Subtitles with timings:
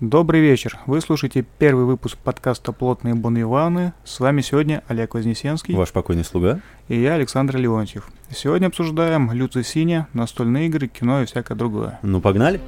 [0.00, 0.78] Добрый вечер.
[0.84, 3.94] Вы слушаете первый выпуск подкаста «Плотные бонвиваны».
[4.04, 5.74] С вами сегодня Олег Вознесенский.
[5.74, 6.60] Ваш покойный слуга.
[6.88, 8.06] И я, Александр Леонтьев.
[8.30, 11.98] Сегодня обсуждаем Люци Синя, настольные игры, кино и всякое другое.
[12.02, 12.60] Ну, погнали.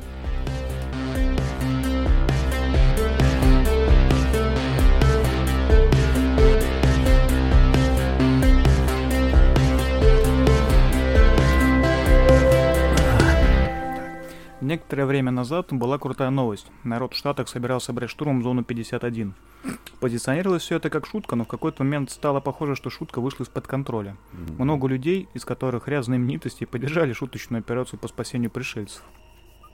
[14.68, 16.66] Некоторое время назад была крутая новость.
[16.84, 19.32] Народ в Штатах собирался брать штурмом зону 51.
[19.98, 23.66] Позиционировалось все это как шутка, но в какой-то момент стало похоже, что шутка вышла из-под
[23.66, 24.18] контроля.
[24.34, 24.62] Mm-hmm.
[24.62, 29.02] Много людей, из которых ряд знаменитостей, поддержали шуточную операцию по спасению пришельцев.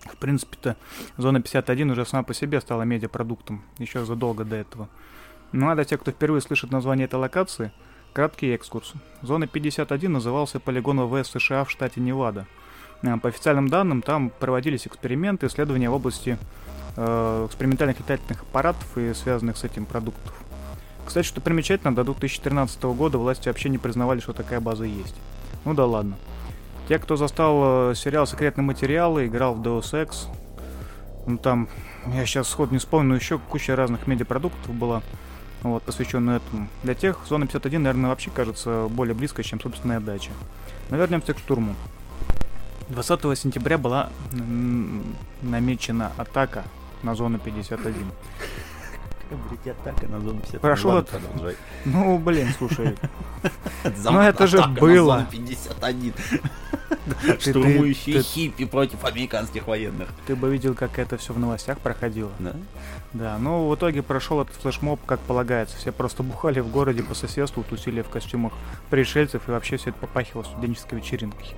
[0.05, 0.77] В принципе-то
[1.17, 4.89] зона 51 уже сама по себе стала медиапродуктом, еще задолго до этого.
[5.51, 7.73] Ну а для тех, кто впервые слышит название этой локации,
[8.13, 8.93] краткий экскурс.
[9.23, 12.47] Зона 51 назывался полигон ВВС США в штате Невада–
[13.23, 16.39] по официальным данным, там проводились эксперименты, исследования в области
[16.97, 20.35] э, экспериментальных летательных аппаратов и связанных с этим продуктов.
[21.07, 25.15] Кстати, что примечательно, до 2013 года власти вообще не признавали, что такая база есть.
[25.65, 26.17] Ну да ладно.
[26.89, 30.29] Те, кто застал э, сериал «Секретные материалы», играл в Deus Ex,
[31.27, 31.69] ну там,
[32.07, 35.03] я сейчас сход не вспомню, еще куча разных медиапродуктов была,
[35.63, 36.69] вот, посвященная этому.
[36.83, 40.31] Для тех зона 51, наверное, вообще кажется более близкой, чем собственная дача.
[40.91, 41.75] Но вернемся к штурму.
[42.89, 44.11] 20 сентября была
[45.43, 46.65] намечена атака
[47.03, 47.95] на зону 51.
[49.31, 50.61] Блять, атака на зону 51.
[50.61, 51.21] Прошел это...
[51.85, 52.97] Ну, блин, слушай.
[54.05, 55.27] Ну, это же было.
[55.31, 56.15] 51.
[57.41, 60.09] Штурмующие хиппи против американских военных.
[60.27, 62.31] Ты бы видел, как это все в новостях проходило.
[62.39, 62.55] Да?
[63.13, 65.77] Да, ну в итоге прошел этот флешмоб, как полагается.
[65.77, 68.53] Все просто бухали в городе по соседству, тусили в костюмах
[68.91, 71.55] пришельцев, и вообще все это попахивало студенческой вечеринкой.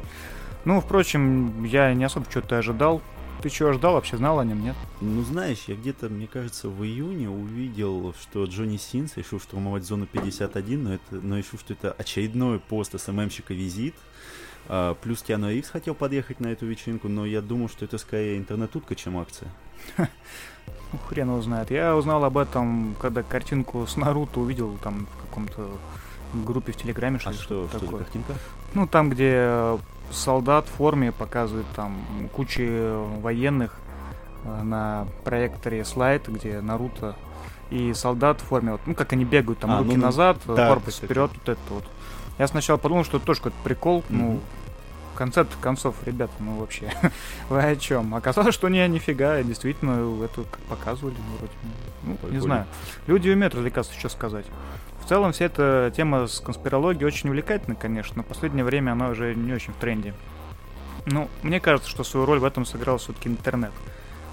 [0.67, 3.01] Ну, впрочем, я не особо что-то ожидал.
[3.41, 4.75] Ты чего ждал, вообще знал о нем, нет?
[5.01, 10.07] Ну, знаешь, я где-то, мне кажется, в июне увидел, что Джонни Синс решил штурмовать зону
[10.07, 13.95] 51, но, это, но решил, что это очередной пост СММщика визит.
[14.67, 18.37] А, плюс Киану Ривз хотел подъехать на эту вечеринку, но я думал, что это скорее
[18.37, 19.49] интернет-утка, чем акция.
[20.93, 21.71] Ну, хрен его знает.
[21.71, 25.71] Я узнал об этом, когда картинку с Наруто увидел там в каком-то
[26.35, 28.01] группе в Телеграме, что, а что, что такое.
[28.01, 28.35] картинка?
[28.75, 29.79] Ну, там, где
[30.11, 31.97] солдат в форме показывает там
[32.33, 33.79] кучи военных
[34.45, 37.17] э, на проекторе слайд, где Наруто
[37.71, 40.39] и солдат в форме, вот, ну как они бегают, там а, руки ну, ну назад,
[40.47, 41.85] да, корпус вперед, вот это вот.
[42.39, 44.05] Я сначала подумал, что это тоже какой-то прикол, mm-hmm.
[44.11, 44.41] ну,
[45.17, 46.93] конце концов, ребята, ну вообще,
[47.49, 48.15] вы о чем?
[48.15, 51.53] Оказалось, что не, нифига, действительно, это как показывали, вроде,
[52.03, 52.67] ну, не знаю.
[53.07, 54.47] Люди умеют развлекаться, что сказать.
[55.03, 59.09] В целом, вся эта тема с конспирологией очень увлекательна, конечно, но в последнее время она
[59.09, 60.15] уже не очень в тренде.
[61.07, 63.73] Ну, мне кажется, что свою роль в этом сыграл все-таки интернет.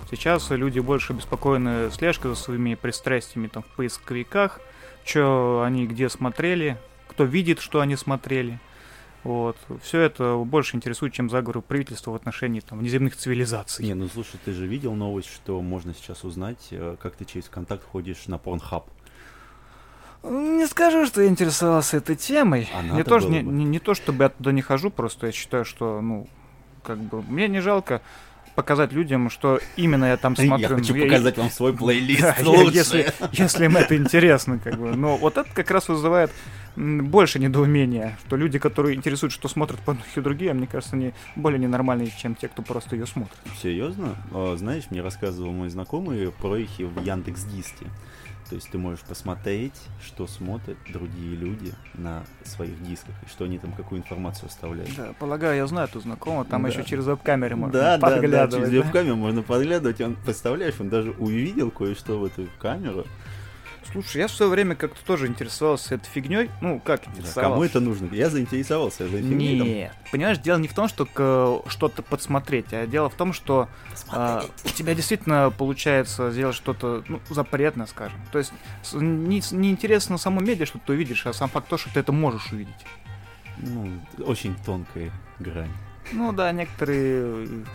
[0.09, 4.59] Сейчас люди больше беспокоены слежкой за своими пристрастиями там, в поисковиках,
[5.05, 6.77] что они где смотрели,
[7.07, 8.59] кто видит, что они смотрели.
[9.23, 9.57] Вот.
[9.81, 13.85] Все это больше интересует, чем заговоры правительства в отношении там, внеземных цивилизаций.
[13.85, 17.47] Не, ну слушай, ты же видел новость, что можно сейчас узнать, э, как ты через
[17.47, 18.83] контакт ходишь на Pornhub.
[20.23, 22.69] Не скажу, что я интересовался этой темой.
[22.73, 25.66] А не, то, не, не, не то, чтобы я туда не хожу, просто я считаю,
[25.66, 26.28] что, ну,
[26.81, 28.01] как бы, мне не жалко
[28.56, 30.69] показать людям, что именно я там смотрю.
[30.69, 34.96] Я хочу показать вам свой плейлист да, Если, если им это интересно, как бы.
[34.96, 36.31] Но вот это как раз вызывает
[36.75, 41.59] больше недоумения, что люди, которые интересуют, что смотрят порнухи другие, а мне кажется, они более
[41.59, 43.38] ненормальные, чем те, кто просто ее смотрит.
[43.62, 44.16] Серьезно?
[44.56, 47.86] Знаешь, мне рассказывал мой знакомый про их в Яндекс Диске.
[48.53, 53.58] То есть ты можешь посмотреть, что смотрят другие люди на своих дисках, и что они
[53.58, 54.96] там, какую информацию оставляют.
[54.96, 56.68] Да, полагаю, я знаю эту знакомого, там да.
[56.68, 58.52] еще через веб-камеры можно да, подглядывать.
[58.52, 63.08] Да, да, через веб-камеру можно подглядывать, он, представляешь, он даже увидел кое-что в эту камеру,
[63.91, 66.49] Слушай, я в свое время как-то тоже интересовался этой фигней.
[66.61, 67.35] Ну, как интересовался?
[67.35, 68.13] Да, кому это нужно?
[68.13, 69.59] Я заинтересовался этой фигней.
[69.59, 73.69] Нет, понимаешь, дело не в том, что что-то подсмотреть, а дело в том, что
[74.09, 78.19] а, у тебя действительно получается сделать что-то ну, запретное, скажем.
[78.31, 78.53] То есть
[78.94, 82.12] не, не интересно само медиа, что ты увидишь, а сам факт то, что ты это
[82.12, 82.74] можешь увидеть.
[83.57, 85.71] Ну, очень тонкая грань.
[86.12, 87.65] Ну да, некоторые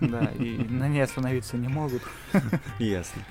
[0.00, 2.02] да, и на ней остановиться не могут.
[2.78, 3.22] Ясно.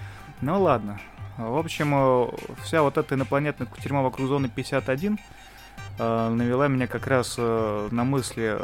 [0.42, 1.00] Ну ладно,
[1.38, 2.28] в общем, э,
[2.64, 5.20] вся вот эта инопланетная кутерьма вокруг зоны 51
[5.98, 8.58] э, навела меня как раз э, на мысли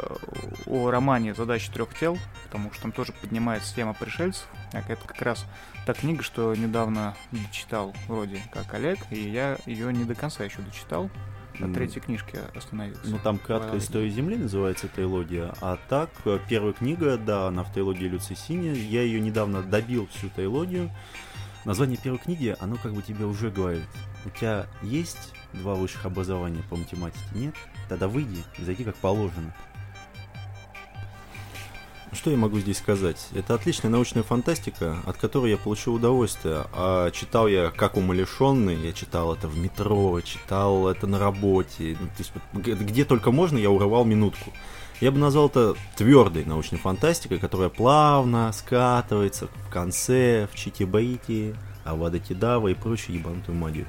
[0.66, 4.46] о романе «Задачи трех тел», потому что там тоже поднимается тема пришельцев.
[4.72, 5.44] Это как раз
[5.86, 7.14] та книга, что недавно
[7.50, 11.10] читал вроде как Олег, и я ее не до конца еще дочитал.
[11.58, 13.10] На третьей книжке остановился.
[13.10, 16.08] Ну, там «Краткая история Земли» называется трилогия, а так,
[16.48, 18.72] первая книга, да, она в трилогии Люцисине.
[18.72, 20.90] Я ее недавно добил всю трилогию.
[21.64, 23.88] Название первой книги, оно как бы тебе уже говорит.
[24.24, 27.24] У тебя есть два высших образования по математике?
[27.34, 27.54] Нет?
[27.88, 29.54] Тогда выйди и зайди как положено.
[32.12, 33.28] Что я могу здесь сказать?
[33.32, 36.66] Это отличная научная фантастика, от которой я получил удовольствие.
[36.74, 41.96] А читал я как умалишенный, я читал это в метро, читал это на работе.
[41.98, 42.32] Ну, то есть,
[42.82, 44.52] где только можно, я урывал минутку.
[45.02, 52.20] Я бы назвал это твердой научной фантастикой, которая плавно скатывается в конце, в Чити-Бейти, Авада
[52.20, 53.86] Кедава и прочую ебанутую магию.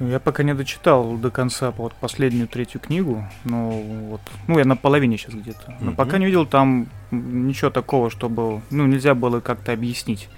[0.00, 4.74] Я пока не дочитал до конца вот последнюю третью книгу, но вот, ну я на
[4.74, 5.94] половине сейчас где-то, но mm-hmm.
[5.94, 10.28] пока не видел там ничего такого, чтобы, ну нельзя было как-то объяснить.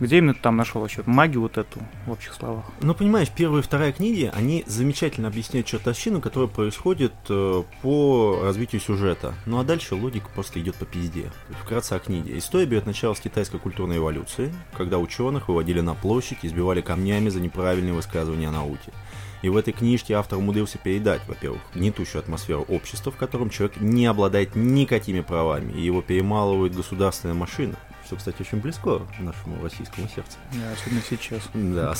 [0.00, 2.64] Где именно ты там нашел вообще магию вот эту, в общих словах?
[2.80, 8.80] Ну, понимаешь, первая и вторая книги, они замечательно объясняют чертовщину, которая происходит э, по развитию
[8.80, 9.34] сюжета.
[9.44, 11.30] Ну, а дальше логика просто идет по пизде.
[11.62, 12.38] Вкратце о книге.
[12.38, 17.28] История берет начало с китайской культурной эволюции, когда ученых выводили на площадь и избивали камнями
[17.28, 18.92] за неправильные высказывания о науке.
[19.42, 24.06] И в этой книжке автор умудрился передать, во-первых, гнетущую атмосферу общества, в котором человек не
[24.06, 27.76] обладает никакими правами, и его перемалывает государственная машина,
[28.10, 30.36] что, кстати, очень близко нашему российскому сердцу.
[30.52, 31.48] Да, особенно сейчас.
[31.54, 31.94] Да.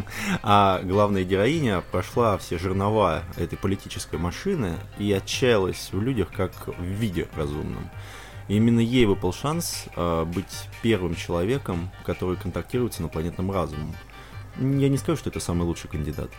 [0.42, 6.82] А главная героиня прошла все жернова этой политической машины и отчаялась в людях как в
[6.82, 7.90] виде разумном.
[8.46, 13.94] И именно ей выпал шанс э, быть первым человеком, который контактирует с инопланетным разумом.
[14.58, 16.30] Я не скажу, что это самый лучший кандидат.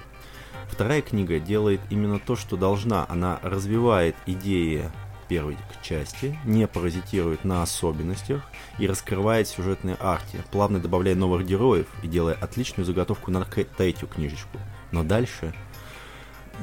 [0.69, 3.05] Вторая книга делает именно то, что должна.
[3.09, 4.89] Она развивает идеи
[5.31, 8.41] первой части, не паразитирует на особенностях
[8.77, 14.57] и раскрывает сюжетные арки, плавно добавляя новых героев и делая отличную заготовку на третью книжечку.
[14.91, 15.53] Но дальше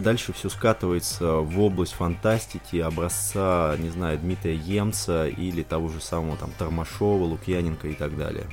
[0.00, 6.36] дальше все скатывается в область фантастики образца, не знаю, Дмитрия Емца или того же самого
[6.36, 8.44] там Тормашова, Лукьяненко и так далее.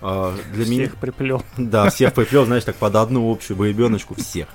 [0.00, 1.00] А, для всех меня...
[1.00, 1.42] приплел.
[1.58, 4.46] Да, всех приплел, знаешь, так под одну общую боебеночку всех.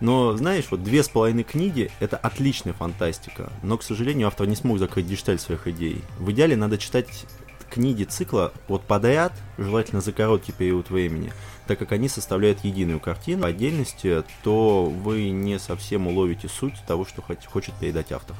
[0.00, 3.52] Но, знаешь, вот две с половиной книги— это отличная фантастика.
[3.62, 6.02] Но, к сожалению, автор не смог закрыть гешталь своих идей.
[6.18, 7.08] В идеале надо читать
[7.70, 11.32] книги цикла вот подряд, желательно за короткий период времени,
[11.66, 13.42] так как они составляют единую картину.
[13.42, 18.36] По отдельности, то вы не совсем уловите суть того, что хочет передать автор.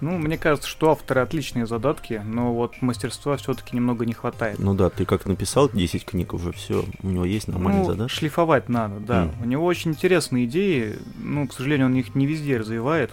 [0.00, 4.58] Ну, мне кажется, что авторы отличные задатки, но вот мастерства все-таки немного не хватает.
[4.58, 8.14] Ну да, ты как написал 10 книг уже, все, у него есть нормальные ну, задатки.
[8.14, 9.24] шлифовать надо, да.
[9.24, 9.42] Mm.
[9.42, 13.12] У него очень интересные идеи, ну, к сожалению, он их не везде развивает.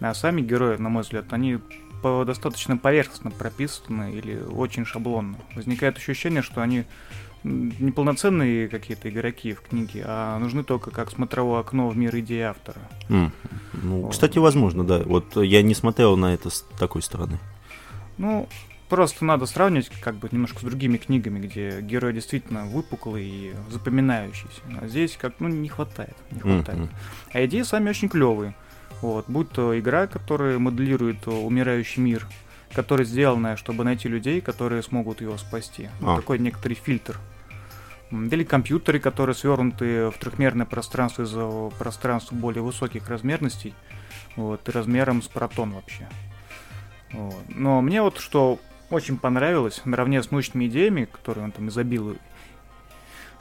[0.00, 1.58] А сами герои, на мой взгляд, они
[2.02, 5.36] по достаточно поверхностно прописаны или очень шаблонно.
[5.54, 6.84] Возникает ощущение, что они
[7.44, 12.80] неполноценные какие-то игроки в книге, а нужны только как смотровое окно в мир идеи автора.
[13.08, 13.30] Mm.
[13.82, 14.12] Ну, вот.
[14.12, 15.02] Кстати, возможно, да.
[15.04, 17.38] Вот я не смотрел на это с такой стороны.
[18.16, 18.48] Ну,
[18.88, 24.60] просто надо сравнивать как бы немножко с другими книгами, где герой действительно выпуклый и запоминающийся.
[24.80, 26.80] А здесь как ну не хватает, не хватает.
[26.80, 26.90] Mm-hmm.
[27.32, 28.54] А идеи сами очень клевые.
[29.00, 32.26] Вот, будь то игра, которая моделирует умирающий мир,
[32.72, 35.88] которая сделана, чтобы найти людей, которые смогут его спасти.
[36.02, 36.16] А.
[36.16, 37.18] такой некоторый фильтр.
[38.10, 43.74] Или компьютеры, которые свернуты в трехмерное пространство из-за пространства более высоких размерностей,
[44.36, 46.08] вот, и размером с протон вообще.
[47.12, 47.42] Вот.
[47.48, 48.58] Но мне вот что
[48.90, 52.20] очень понравилось, наравне с научными идеями, которые он там изобилует,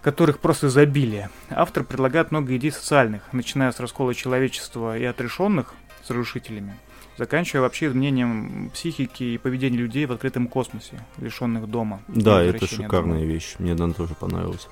[0.01, 6.09] которых просто изобилие, автор предлагает много идей социальных, начиная с раскола человечества и отрешенных с
[6.09, 6.75] разрушителями,
[7.17, 12.01] заканчивая вообще изменением психики и поведения людей в открытом космосе, лишенных дома.
[12.07, 13.25] Да, это шикарная дома.
[13.25, 13.55] вещь.
[13.59, 14.67] Мне она тоже понравилась.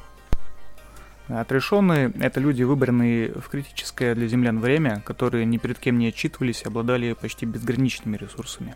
[1.28, 6.62] Отрешенные— это люди, выбранные в критическое для землян время, которые ни перед кем не отчитывались
[6.62, 8.76] и обладали почти безграничными ресурсами.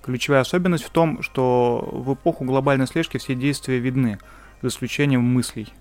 [0.00, 4.18] Ключевая особенность в том, что в эпоху глобальной слежки все действия видны,
[4.62, 5.72] за исключением мыслей.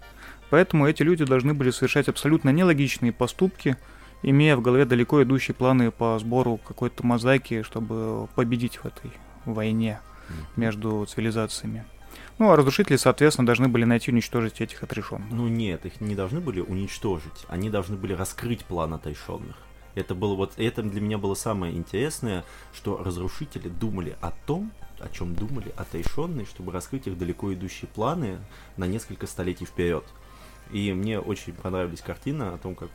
[0.50, 3.77] Поэтому эти люди должны были совершать абсолютно нелогичные поступки—
[4.23, 9.11] имея в голове далеко идущие планы по сбору какой-то мозаики, чтобы победить в этой
[9.45, 9.99] войне
[10.55, 11.85] между цивилизациями.
[12.38, 15.29] Ну, а разрушители, соответственно, должны были найти и уничтожить этих отрешенных.
[15.29, 17.45] Ну нет, их не должны были уничтожить.
[17.49, 19.57] Они должны были раскрыть план отрешенных.
[19.95, 25.09] Это было вот, это для меня было самое интересное, что разрушители думали о том, о
[25.09, 28.39] чем думали отрешенные, чтобы раскрыть их далеко идущие планы
[28.77, 30.05] на несколько столетий вперед.
[30.71, 32.89] И мне очень понравились картины о том, как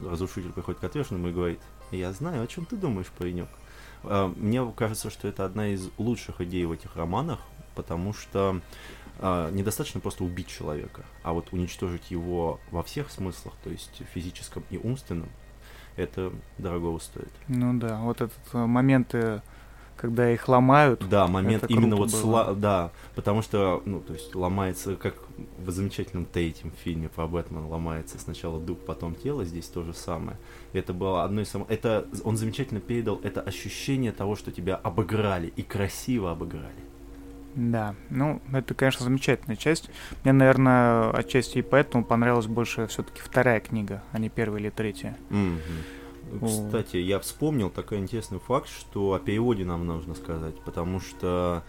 [0.00, 3.48] разрушитель приходит к ответственному и говорит, я знаю, о чем ты думаешь, паренек.
[4.04, 7.40] А, мне кажется, что это одна из лучших идей в этих романах,
[7.74, 8.60] потому что
[9.18, 14.64] а, недостаточно просто убить человека, а вот уничтожить его во всех смыслах, то есть физическом
[14.70, 15.28] и умственном,
[15.96, 17.32] это дорого стоит.
[17.48, 19.14] Ну да, вот этот э, момент
[19.98, 21.04] когда их ломают.
[21.08, 25.14] Да, момент именно вот сла- да, потому что, ну, то есть ломается, как
[25.58, 30.36] в замечательном третьем фильме про Бэтмена ломается сначала дух, потом тело, здесь то же самое.
[30.72, 31.70] Это было одно из самых...
[31.70, 36.88] Это, он замечательно передал это ощущение того, что тебя обыграли, и красиво обыграли.
[37.54, 39.90] Да, ну, это, конечно, замечательная часть.
[40.22, 45.16] Мне, наверное, отчасти и поэтому понравилась больше все-таки вторая книга, а не первая или третья.
[45.30, 45.58] Мгм.
[46.44, 51.62] Кстати, я вспомнил такой интересный факт, что о переводе нам нужно сказать, потому что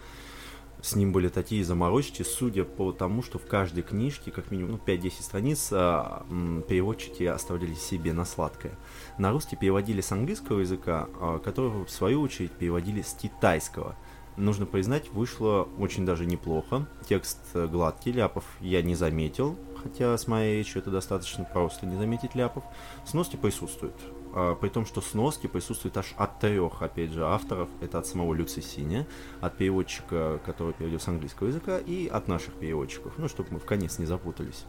[0.82, 4.94] с ним были такие заморочки, судя по тому, что в каждой книжке, как минимум ну,
[4.94, 6.24] 5-10 страниц, а,
[6.68, 8.78] переводчики оставляли себе на сладкое.
[9.18, 13.96] На русский переводили с английского языка, а, которого, в свою очередь, переводили с китайского.
[14.36, 16.86] Нужно признать, вышло очень даже неплохо.
[17.06, 21.96] Текст э, гладкий, ляпов я не заметил, хотя с моей речью это достаточно просто не
[21.96, 22.64] заметить ляпов.
[23.04, 23.94] Сноски присутствуют.
[24.34, 27.68] А, При том, что сноски присутствуют аж от трех, опять же, авторов.
[27.80, 29.06] Это от самого Люци Синя,
[29.40, 33.12] от переводчика, который переводил с английского языка, и от наших переводчиков.
[33.18, 34.64] Ну, чтобы мы в конец не запутались.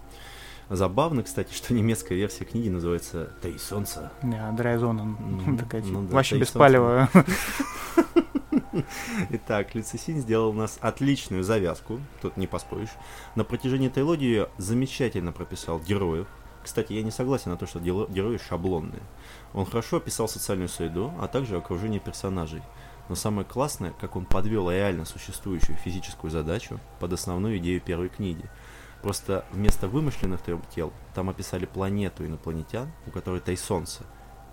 [0.69, 4.11] Забавно, кстати, что немецкая версия книги называется «Три солнца».
[4.23, 4.51] Да,
[5.19, 6.39] Ну, такая, ну да, вообще Тайсон.
[6.39, 7.09] беспалевая.
[9.29, 12.91] Итак, Люцисин сделал у нас отличную завязку, тут не поспоришь.
[13.35, 16.27] На протяжении трилогии замечательно прописал героев.
[16.63, 19.01] Кстати, я не согласен на то, что герои шаблонные.
[19.53, 22.61] Он хорошо описал социальную среду, а также окружение персонажей.
[23.09, 28.45] Но самое классное, как он подвел реально существующую физическую задачу под основную идею первой книги.
[29.01, 34.03] Просто вместо вымышленных трёх тел там описали планету инопланетян, у которой три солнца.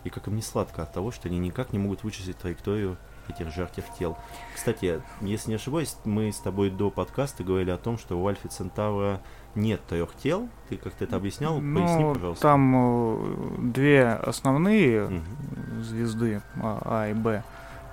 [0.04, 2.96] И как им не сладко от того, что они никак не могут вычислить траекторию
[3.30, 4.16] этих жарких тел.
[4.54, 8.48] Кстати, если не ошибаюсь, мы с тобой до подкаста говорили о том, что у Альфа
[8.48, 9.20] Центавра
[9.54, 10.48] нет трех тел.
[10.68, 11.54] Ты как-то это объяснял?
[11.54, 12.42] Поясни, Ну, пожалуйста.
[12.42, 15.82] там э, две основные Мгм.
[15.82, 17.42] звезды А, А и Б.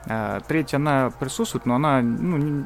[0.07, 2.65] А третья, она присутствует, но она ну, не,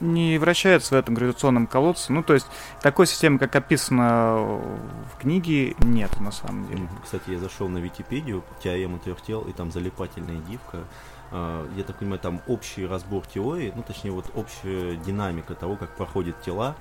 [0.00, 2.12] не вращается в этом гравитационном колодце.
[2.12, 2.46] Ну, то есть,
[2.82, 4.36] такой системы, как описано
[5.12, 6.88] в книге, нет на самом деле.
[7.02, 10.78] Кстати, я зашел на Википедию, теорему трех тел, и там залипательная дивка.
[11.30, 15.96] А, Я так понимаю, там общий разбор теории, ну, точнее, вот общая динамика того, как
[15.96, 16.76] проходят тела,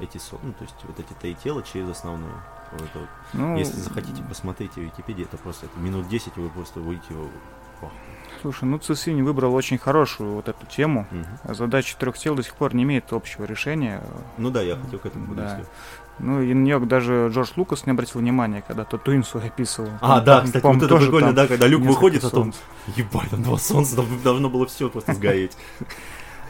[0.00, 2.34] эти, ну, то есть, вот эти три тела через основную.
[2.72, 3.08] Вот вот.
[3.32, 7.14] Ну, Если захотите, посмотрите в Википедии, это просто это минут 10, и вы просто выйдете
[7.80, 7.90] Ох.
[8.40, 11.06] Слушай, ну Цесини выбрал очень хорошую вот эту тему.
[11.10, 11.54] Мгм.
[11.54, 14.02] Задача трех тел до сих пор не имеет общего решения.
[14.36, 15.60] Ну да, я хотел к этому Да.
[16.18, 19.90] Ну, и на нее даже Джордж Лукас не обратил внимания, когда Татуинсу описывал.
[20.00, 22.52] А, да, пом- кстати, вот это тоже прикольно, да, когда люк выходит, а там,
[22.96, 25.56] ебать, там два солнца, там должно было все просто сгореть.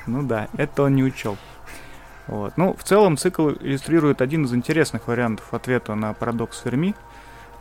[0.06, 1.36] Ну да, это он не учел.
[2.28, 2.54] Вот.
[2.56, 6.94] Ну, в целом цикл иллюстрирует один из интересных вариантов ответа на парадокс Ферми.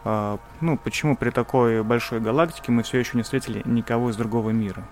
[0.05, 4.51] А, ну, почему при такой большой галактике мы все еще не встретили никого из другого
[4.51, 4.87] мира.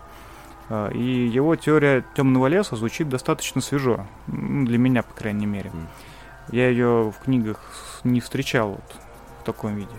[0.70, 4.06] А, и его теория темного леса звучит достаточно свежо.
[4.28, 5.70] Для меня, по крайней мере.
[5.70, 5.88] Мгм.
[6.52, 7.60] Я ее в книгах
[8.04, 8.96] не встречал вот
[9.42, 9.90] в таком виде.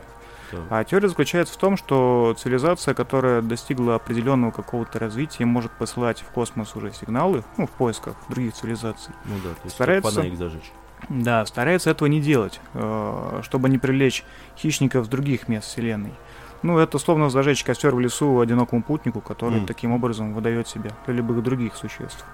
[0.50, 0.60] Так.
[0.70, 6.26] А теория заключается в том, что цивилизация, которая достигла определенного какого-то развития, может посылать в
[6.30, 9.12] космос уже сигналы, ну, в поисках других цивилизаций.
[9.24, 10.72] Ну да, то есть Старается- фонарик зажечь.
[11.08, 14.24] Да, старается этого не делать, э, чтобы не привлечь
[14.56, 16.14] хищников с других мест Вселенной.
[16.62, 19.66] Ну, это словно зажечь костер в лесу одинокому путнику, который Мгм.
[19.66, 22.24] таким образом выдает себя для любых других существ.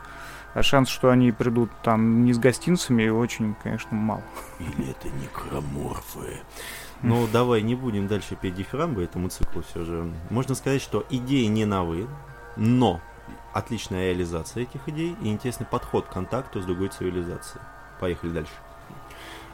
[0.54, 4.22] А шанс, что они придут там не с гостинцами, очень, конечно, мал.
[4.58, 6.40] Или это некроморфы?
[7.02, 10.12] Ну, давай не будем дальше петь дифирамбы этому циклу все же.
[10.30, 12.06] Можно сказать, что идеи не новые,
[12.56, 13.00] но
[13.52, 17.62] отличная реализация этих идей и интересный подход к контакту с другой цивилизацией.
[17.98, 18.52] Поехали дальше.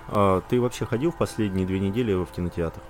[0.09, 2.81] А, ты вообще ходил в последние две недели в кинотеатр?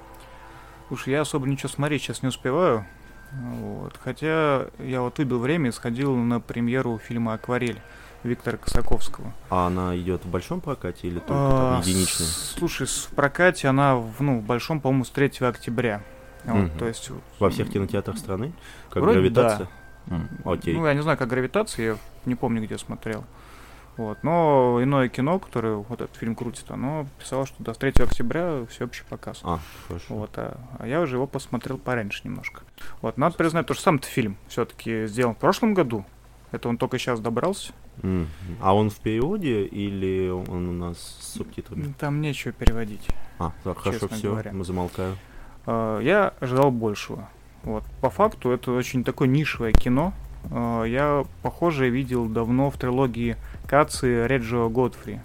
[0.90, 2.86] Уж я особо ничего смотреть сейчас не успеваю.
[3.32, 3.98] Вот.
[4.02, 7.80] Хотя я вот выбил время и сходил на премьеру фильма «Акварель»
[8.24, 9.32] Виктора Косаковского.
[9.48, 12.26] А она идет в большом прокате или только А, там единичная?
[12.26, 16.02] Слушай, в прокате она в, ну, в большом, по-моему, с 3 октября.
[16.44, 16.78] Вот, Мгм.
[16.78, 18.52] то есть, Во всех кинотеатрах страны?
[18.90, 19.68] Как Вроде гравитация?
[20.08, 20.74] М, Окей.
[20.74, 23.24] Ну, я не знаю, как гравитация, я не помню, где смотрел.
[23.98, 24.22] Вот.
[24.22, 29.04] Но иное кино, которое вот этот фильм крутит, оно писало, что до 3 октября всеобщий
[29.08, 29.40] показ.
[29.42, 30.14] А, хорошо.
[30.14, 32.62] Вот, а, а я уже его посмотрел пораньше немножко.
[33.02, 36.04] Вот, надо признать, то, что сам-то фильм все-таки сделан в прошлом году.
[36.52, 37.72] Это он только сейчас добрался.
[38.02, 38.28] Мгм.
[38.62, 41.92] А он в переводе или он у нас с субтитрами?
[41.98, 43.06] Там нечего переводить.
[43.38, 44.52] А, так, хорошо, все, говоря.
[44.52, 45.16] мы замолкаю.
[45.66, 47.28] А, Я ожидал большего.
[47.64, 47.84] Вот.
[48.00, 50.14] По факту это очень такое нишевое кино.
[50.52, 53.36] А, Я похожее видел давно в трилогии
[53.68, 55.20] Каци Реджио Годфри.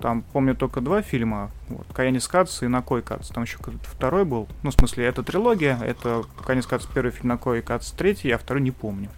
[0.00, 1.50] Там, помню, только два фильма.
[1.68, 3.28] Вот, Каянис Кац и Накой Кац.
[3.28, 4.48] Там еще какой-то второй был.
[4.62, 5.78] Ну, в смысле, это трилогия.
[5.82, 9.08] Это Каянис Кац первый фильм, Накой Кац третий, а второй не помню.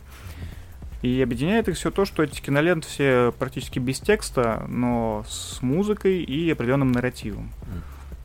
[1.02, 6.22] И объединяет их все то, что эти киноленты все практически без текста, но с музыкой
[6.22, 7.50] и определенным нарративом.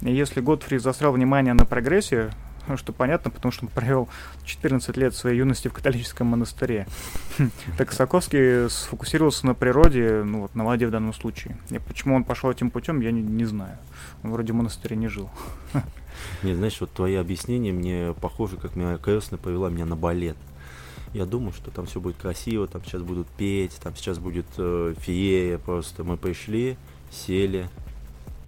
[0.01, 2.31] И если Годфри засрал внимание на прогрессе,
[2.77, 4.09] что понятно, потому что он провел
[4.45, 6.87] 14 лет своей юности в католическом монастыре.
[7.77, 11.57] Так Соколский сфокусировался на природе, ну вот на воде в данном случае.
[11.69, 13.77] И почему он пошел этим путем, я не, не знаю.
[14.23, 15.29] Он вроде в монастыре не жил.
[16.43, 20.37] Не, знаешь, вот твои объяснения мне похоже, как меня крестная повела меня на балет.
[21.13, 24.93] Я думаю, что там все будет красиво, там сейчас будут петь, там сейчас будет э,
[24.97, 26.03] феерия просто.
[26.03, 26.77] Мы пришли,
[27.09, 27.67] сели,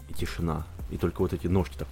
[0.09, 0.65] и тишина.
[0.89, 1.87] И только вот эти ножки так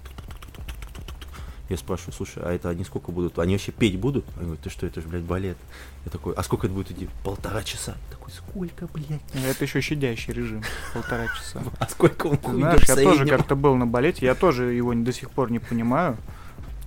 [1.72, 3.38] я спрашиваю, слушай, а это они сколько будут?
[3.38, 4.24] Они вообще петь будут?
[4.36, 5.56] Они говорят, ты что, это же, блядь, балет.
[6.04, 7.08] Я такой, а сколько это будет идти?
[7.24, 7.96] Полтора часа.
[8.08, 9.20] Я такой, сколько, блядь?
[9.34, 10.62] Это еще щадящий режим,
[10.94, 11.62] полтора часа.
[11.78, 15.30] А сколько он Знаешь, я тоже как-то был на балете, я тоже его до сих
[15.30, 16.16] пор не понимаю.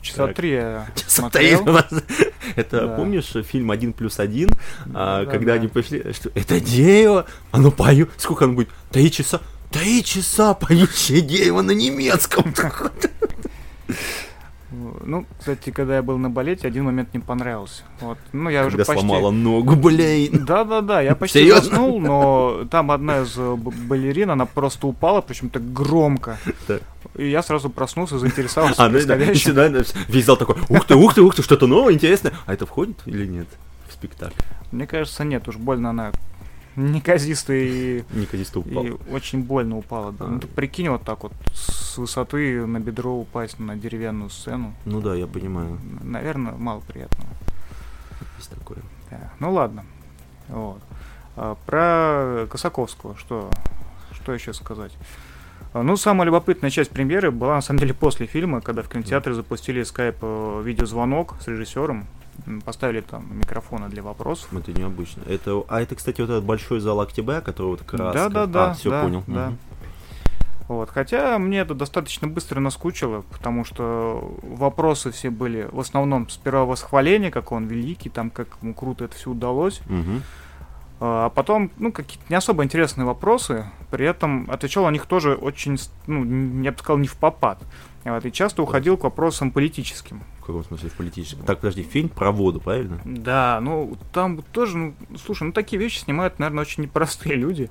[0.02, 1.66] Часа три я смотрел.
[2.56, 4.50] Это помнишь фильм «Один плюс один»,
[4.94, 8.70] а, когда они пошли, что это дерево, оно поет, сколько оно будет?
[8.92, 9.42] Три часа?
[9.72, 12.54] Три часа поющее дерево на немецком.
[15.06, 17.84] Ну, кстати, когда я был на балете, один момент не понравился.
[18.00, 18.18] Вот.
[18.34, 18.94] Ну, я когда уже почти...
[18.94, 20.46] сломала ногу, блин.
[20.46, 21.64] Да-да-да, я почти Серьезно?
[21.64, 26.38] заснул, но там одна из э, балерин, она просто упала, причем так громко.
[26.68, 26.80] Да.
[27.16, 29.54] И я сразу проснулся, заинтересовался а, происходящим.
[29.54, 32.34] Да, да, весь зал такой, ух ты, ух ты, ух ты, что-то новое, интересное.
[32.46, 33.48] А это входит или нет
[33.88, 34.36] в спектакль?
[34.72, 36.12] Мне кажется, нет, уж больно она
[36.76, 38.04] неказисто и...
[38.14, 38.86] Неказисто упал.
[38.86, 40.26] И очень больно упала, да.
[40.26, 40.28] А.
[40.28, 44.74] Ну, ты прикинь, вот так вот с высоты на бедро упасть на деревянную сцену.
[44.86, 45.80] Ну да, я понимаю.
[46.02, 47.30] Наверное, мало приятного.
[48.38, 48.80] Есть такое.
[49.10, 49.32] Да.
[49.40, 49.86] Ну ладно.
[50.48, 50.82] Вот.
[51.36, 53.50] А, про Косаковского, что,
[54.12, 54.92] что еще сказать?
[55.74, 59.34] А, ну, самая любопытная часть премьеры была, на самом деле, после фильма, когда в кинотеатре
[59.34, 62.08] запустили скайп э, с режиссером,
[62.64, 64.54] поставили там микрофоны для вопросов.
[64.54, 65.24] Это необычно.
[65.28, 68.14] Это, а это, кстати, вот этот большой зал октября, который вот краска.
[68.14, 68.72] Да, да, да.
[68.72, 69.24] А, все да, понял.
[69.28, 69.48] Да.
[69.48, 69.58] Угу.
[70.68, 70.90] Вот.
[70.90, 77.32] Хотя мне это достаточно быстро наскучило, потому что вопросы все были в основном сперва восхваление,
[77.32, 79.82] как он великий, там как ему круто это все удалось.
[79.88, 80.22] Угу.
[81.00, 85.78] А потом, ну, какие-то не особо интересные вопросы, при этом отвечал на них тоже очень,
[86.08, 87.62] ну, я бы сказал, не в попад.
[88.06, 90.24] Вот, и часто уходил к вопросам политическим.
[90.40, 91.44] В каком смысле в политическом?
[91.46, 93.02] Так, подожди, фильм про воду, правильно?
[93.04, 97.70] Да, ну там тоже, ну, слушай, ну такие вещи снимают, наверное, очень непростые люди.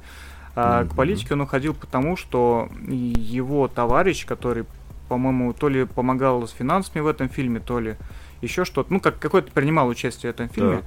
[0.56, 0.88] А mm-hmm.
[0.88, 4.64] к политике он уходил потому, что его товарищ, который,
[5.08, 7.96] по-моему, то ли помогал с финансами в этом фильме, то ли
[8.42, 10.82] еще что-то, ну, как какой-то принимал участие в этом фильме, да.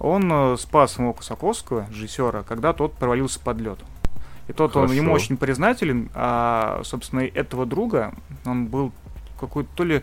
[0.00, 3.78] Он э, спас самого Косаковского, режиссера, когда тот провалился под лед.
[4.48, 4.90] И тот, Хорошо.
[4.90, 8.12] он ему очень признателен, а, собственно, этого друга,
[8.44, 8.92] он был
[9.38, 10.02] какой-то то ли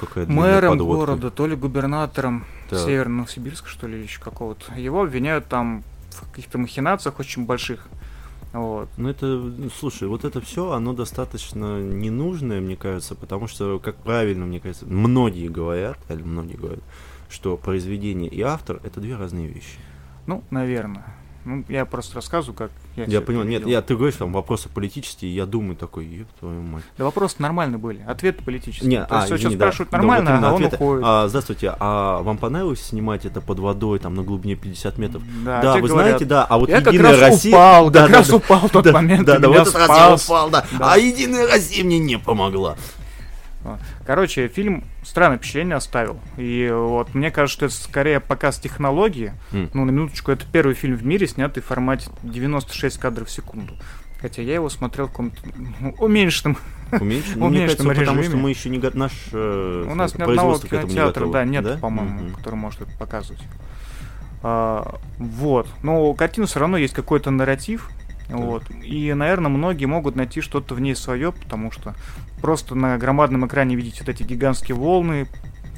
[0.00, 2.78] Какая мэром города, то ли губернатором да.
[2.78, 4.74] Северно-Сибирска, что ли, еще какого-то.
[4.74, 7.86] Его обвиняют там в каких-то махинациях очень больших.
[8.52, 8.88] Вот.
[8.96, 14.46] Ну это, слушай, вот это все, оно достаточно ненужное, мне кажется, потому что, как правильно,
[14.46, 16.82] мне кажется, многие говорят, или многие говорят,
[17.28, 19.78] что произведение и автор это две разные вещи.
[20.26, 21.04] Ну, наверное.
[21.46, 25.32] Ну, я просто рассказываю, как я Я понимаю, нет, я, ты говоришь, там вопросы политические,
[25.32, 26.82] я думаю такой, еб твою мать.
[26.98, 28.90] Да вопросы нормальные были, ответы политические.
[28.90, 29.66] Нет, То а, есть, извини, да.
[29.66, 30.74] спрашивают нормально, вот а он ответы.
[30.74, 31.04] уходит.
[31.06, 35.22] А, здравствуйте, а вам понравилось снимать это под водой, там, на глубине 50 метров?
[35.44, 37.52] Да, да вы говорят, знаете, да, а вот я Единая как раз Россия...
[37.52, 39.74] упал, да, как да, раз да, упал в тот да, момент, да, да, вот этот
[39.76, 40.64] раз я упал, да.
[40.80, 40.92] да.
[40.94, 42.76] А Единая Россия мне не помогла.
[44.04, 46.18] Короче, фильм странное впечатление оставил.
[46.36, 49.32] И вот мне кажется, что это скорее показ технологии.
[49.52, 49.70] Mm.
[49.74, 53.74] Ну, на минуточку, это первый фильм в мире, снятый в формате 96 кадров в секунду.
[54.20, 55.36] Хотя я его смотрел в каком-то
[55.80, 56.56] ну, уменьшенном,
[56.92, 58.06] уменьшенном, уменьшенном режиме.
[58.06, 61.76] Потому что мы еще не наш э, У нас ни одного кинотеатра, да, нет, да?
[61.76, 62.36] по-моему, mm-hmm.
[62.36, 63.42] который может это показывать.
[64.42, 65.68] А, вот.
[65.82, 67.90] Но у картины все равно есть какой-то нарратив.
[68.28, 68.64] Вот.
[68.82, 71.94] И, наверное, многие могут найти что-то в ней свое, потому что
[72.40, 75.28] просто на громадном экране видеть вот эти гигантские волны,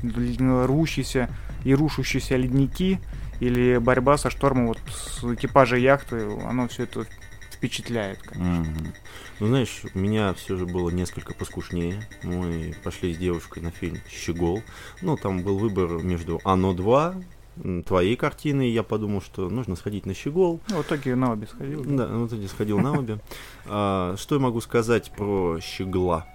[0.03, 1.29] рущиеся
[1.65, 3.01] и рушащиеся ледники,
[3.41, 7.07] или борьба со штормом вот с экипажа яхты, оно все это
[7.53, 8.63] впечатляет, конечно.
[8.63, 8.95] Mm-hmm.
[9.41, 12.03] Ну, знаешь, у меня все же было несколько поскушнее.
[12.23, 14.63] Мы пошли с девушкой на фильм «Щегол».
[15.03, 17.25] Ну, там был выбор между «Оно 2»,
[17.87, 20.61] твоей картины, я подумал, что нужно сходить на Щегол.
[20.69, 21.85] Ну, в итоге на обе сходил.
[21.85, 23.19] Да, в итоге сходил на обе.
[23.71, 26.27] А, что я могу сказать про Щегла?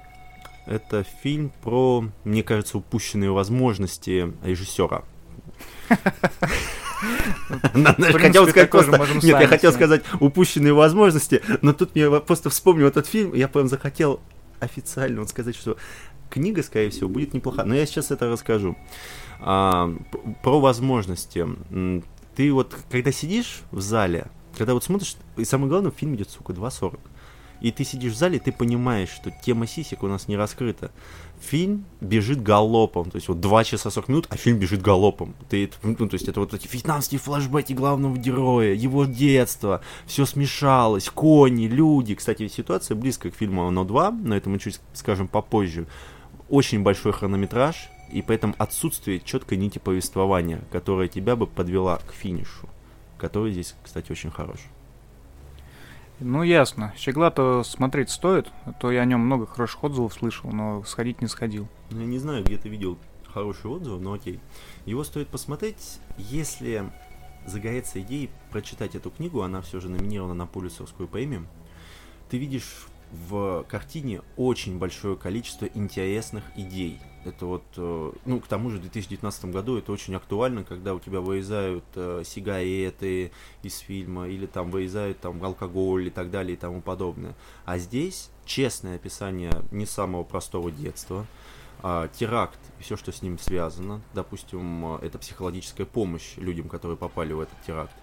[0.68, 5.04] Это фильм про, мне кажется, упущенные возможности режиссера.
[8.14, 9.08] Хотел сказать просто...
[9.16, 13.68] Нет, я хотел сказать упущенные возможности, но тут мне просто вспомнил этот фильм, я прям
[13.68, 14.22] захотел
[14.60, 15.78] официально вот сказать, что
[16.34, 17.63] книга, скорее всего, будет неплоха.
[17.63, 18.76] Но я сейчас это расскажу.
[19.39, 19.93] А,
[20.41, 21.48] про возможности.
[22.36, 26.54] ты вот, когда сидишь в зале, когда вот смотришь, и самое главное, фильм идет, сука,
[26.54, 27.00] 2.40.
[27.62, 30.91] И ты сидишь в зале, ты понимаешь, что тема сисек у нас не раскрыта.
[31.39, 35.34] Фильм бежит галопом, то есть вот 2 часа 40 минут, а фильм бежит галопом.
[35.50, 41.10] Ты, ну, то есть это вот эти вьетнамские флешбеки главного героя, его детство, все смешалось,
[41.10, 42.15] кони, люди.
[42.15, 45.88] Кстати, ситуация близкая к фильму «Оно 2», но это мы чуть скажем попозже.
[46.50, 52.70] Очень большой хронометраж, и поэтому отсутствие четкой нити повествования, которая тебя бы подвела к финишу,
[53.18, 54.60] который здесь, кстати, очень хорош.
[56.20, 56.94] Ну, ясно.
[56.96, 61.28] Щегла-то смотреть стоит, а то я о нем много хороших отзывов слышал, но сходить не
[61.28, 61.68] сходил.
[61.90, 62.98] Ну, я не знаю, где ты видел
[63.34, 64.40] хорошие отзывы, но окей.
[64.86, 66.92] Его стоит посмотреть, если
[67.46, 71.48] загорится идеей прочитать эту книгу, она все же номинирована на Пулицерскую премию.
[72.30, 76.99] Ты видишь в картине очень большое количество интересных идей.
[77.26, 80.99] Это вот, э, ну, к тому же в 2019 году это очень актуально, когда у
[80.99, 86.60] тебя вырезают э, сигареты из фильма, или там вырезают там алкоголь и так далее и
[86.60, 87.36] тому подобное.
[87.65, 91.26] А здесь честное описание не самого простого детства,
[91.82, 94.02] а, теракт и все, что с ним связано.
[94.13, 97.95] Допустим, это психологическая помощь людям, которые попали в этот теракт.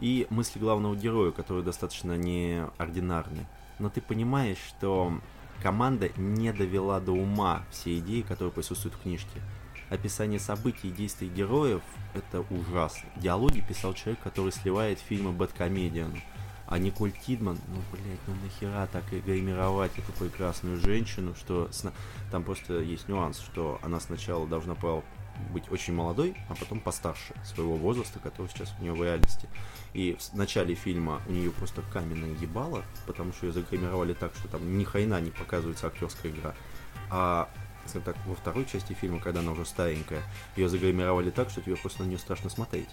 [0.00, 3.46] И мысли главного героя, которые достаточно неординарны
[3.78, 5.20] но ты понимаешь, что
[5.62, 9.40] команда не довела до ума все идеи, которые присутствуют в книжке.
[9.88, 11.82] Описание событий и действий героев—
[12.14, 13.08] это ужасно.
[13.16, 16.12] Диалоги писал человек, который сливает фильмы Бэткомедиан.
[16.66, 21.92] А Николь Кидман, ну, блядь, ну нахера так и гримировать эту прекрасную женщину, что сна...
[22.32, 24.74] там просто есть нюанс, что она сначала должна
[25.52, 29.48] быть очень молодой, а потом постарше своего возраста, который сейчас у нее в реальности.
[29.94, 34.48] И в начале фильма у нее просто каменное ебало, потому что ее загримировали так, что
[34.48, 36.54] там ни хрена не показывается актерская игра.
[37.10, 37.48] А
[37.86, 40.22] скажем так, во второй части фильма, когда она уже старенькая,
[40.56, 42.88] ее загримировали так, что тебе просто на нее страшно смотреть.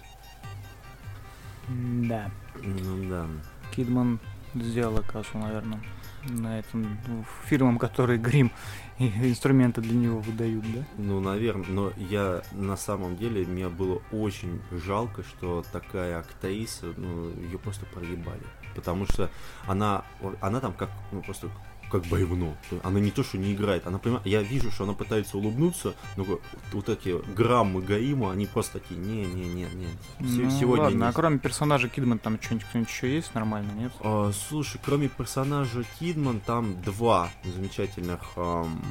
[1.68, 2.30] Да.
[2.62, 3.26] Ну да.
[3.74, 4.20] Кидман
[4.54, 5.80] сделала кассу, наверное,
[6.28, 6.98] на этом
[7.44, 8.50] фирмам, которые грим
[8.98, 10.84] и инструменты для него выдают, да?
[10.96, 17.30] Ну, наверное, но я на самом деле, мне было очень жалко, что такая актриса, ну,
[17.30, 18.44] ее просто проебали.
[18.74, 19.30] Потому что
[19.66, 20.04] она,
[20.40, 21.48] она там как, ну, просто
[21.94, 22.56] как бревно.
[22.82, 26.26] Она не то, что не играет, она понимает, я вижу, что она пытается улыбнуться, но
[26.72, 29.86] вот эти граммы Гаима, они просто такие, не-не-не-не.
[30.18, 31.08] Ну, Сегодня ладно, не...
[31.08, 33.92] а кроме персонажа Кидман там что-нибудь кто-нибудь еще есть нормально, нет?
[34.00, 38.82] А, слушай, кроме персонажа Кидман, там два замечательных эм,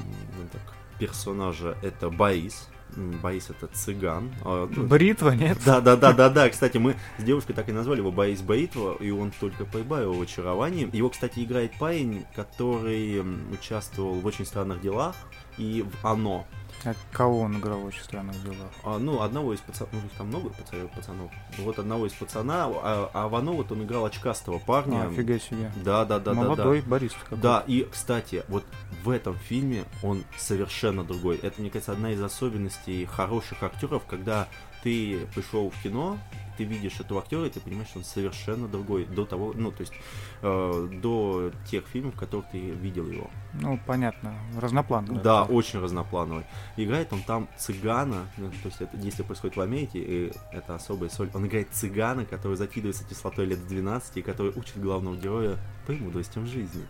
[0.53, 1.77] так, персонажа.
[1.81, 4.31] Это Борис, Борис это цыган.
[4.43, 5.57] А, ну, Бритва, нет?
[5.65, 6.49] Да, да, да, да, да.
[6.49, 10.21] Кстати, мы с девушкой так и назвали его Борис Бритва, и он только прибавил в
[10.21, 10.89] очаровании.
[10.95, 15.15] Его, кстати, играет парень, который участвовал в очень странных делах
[15.57, 16.45] и в Оно.
[16.85, 18.71] А кого он играл очень странных делах?
[18.83, 21.31] А, ну, одного из пацанов, ну, их там много пацанов.
[21.59, 25.03] Вот одного из пацана, а, а в Оно вот он играл очкастого парня.
[25.03, 25.71] А, офига себе.
[25.83, 26.89] Да, да, да, Молодой да, да.
[26.89, 27.37] Борис какой.
[27.37, 28.65] Да, и, кстати, вот
[29.03, 31.37] в этом фильме он совершенно другой.
[31.37, 34.47] Это, мне кажется, одна из особенностей хороших актеров, когда
[34.83, 36.19] ты пришел в кино,
[36.57, 39.81] ты видишь этого актера, и ты понимаешь, что он совершенно другой до того, ну, то
[39.81, 39.93] есть
[40.41, 43.29] э, до тех фильмов, в которых ты видел его.
[43.53, 45.21] Ну, понятно, разноплановый.
[45.21, 45.55] Да, актер.
[45.55, 46.45] очень разноплановый.
[46.77, 51.09] Играет он там цыгана, ну, то есть это действие происходит в Америке, и это особая
[51.09, 51.29] соль.
[51.33, 56.85] Он играет цыгана, который закидывается кислотой лет 12, и который учит главного героя премудростям жизни.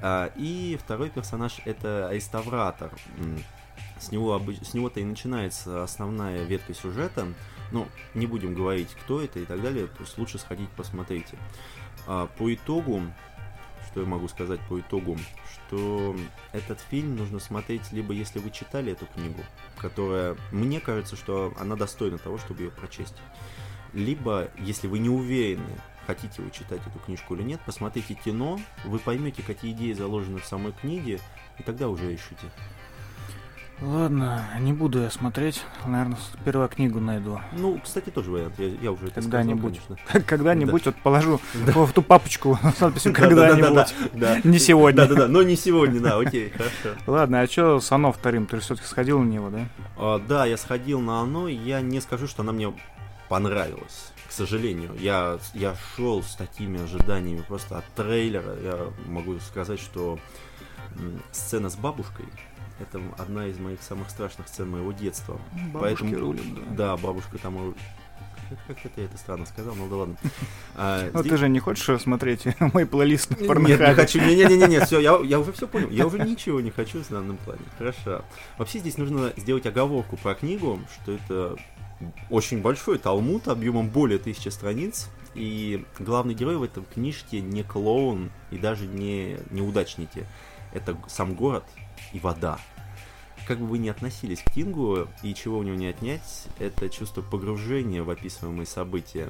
[0.00, 2.90] А, и второй персонаж это реставратор.
[3.98, 7.28] С него, с него-то и начинается основная ветка сюжета.
[7.72, 11.36] Ну, не будем говорить, кто это и так далее, то есть лучше сходить посмотрите.
[12.06, 13.02] А, по итогу,
[13.90, 15.18] что я могу сказать по итогу,
[15.52, 16.16] что
[16.52, 19.40] этот фильм нужно смотреть либо если вы читали эту книгу,
[19.76, 23.16] которая, мне кажется, что она достойна того, чтобы ее прочесть.
[23.92, 28.98] Либо, если вы не уверены, хотите вы читать эту книжку или нет, посмотрите кино, вы
[28.98, 31.20] поймете, какие идеи заложены в самой книге,
[31.58, 32.50] и тогда уже решите.
[33.80, 35.62] Ладно, не буду я смотреть.
[35.86, 37.40] Наверное, сперва книгу найду.
[37.52, 38.54] Ну, кстати, тоже вариант.
[38.58, 39.80] Я, я уже это Когда-нибудь.
[40.26, 43.94] Когда-нибудь вот положу в ту папочку с надписью «Когда-нибудь».
[44.14, 44.40] Да.
[44.42, 45.02] Не сегодня.
[45.02, 46.98] Да-да-да, но не сегодня, да, окей, хорошо.
[47.06, 48.46] Ладно, а что с Оно вторым?
[48.46, 49.68] Ты все-таки сходил на него, да?
[49.96, 52.72] А, да, я сходил на Оно, я не скажу, что она мне
[53.28, 54.12] понравилась.
[54.28, 58.56] К сожалению, я, я шел с такими ожиданиями просто от трейлера.
[58.62, 60.18] Я могу сказать, что
[61.32, 62.26] сцена с бабушкой
[62.80, 65.40] это одна из моих самых страшных сцен моего детства.
[65.72, 66.74] Бабушки Поэтому, рулят, да.
[66.76, 67.74] Да, бабушка там
[68.66, 70.16] как это я это странно сказал, ну да ладно.
[70.80, 71.32] А, ну здесь...
[71.32, 74.20] ты же не хочешь смотреть мой плейлист на Нет, не хочу.
[74.20, 75.90] Не-не-не, все, я, я уже все понял.
[75.90, 77.60] Я уже ничего не хочу в данном плане.
[77.76, 78.24] Хорошо.
[78.56, 81.56] Вообще здесь нужно сделать оговорку про книгу, что это
[82.30, 85.08] очень большой талмуд объемом более тысячи страниц.
[85.34, 90.26] И главный герой в этом книжке не клоун и даже не неудачники.
[90.72, 91.64] Это сам город
[92.12, 92.58] и вода.
[93.46, 97.22] Как бы вы ни относились к Кингу, и чего у него не отнять, это чувство
[97.22, 99.28] погружения в описываемые события,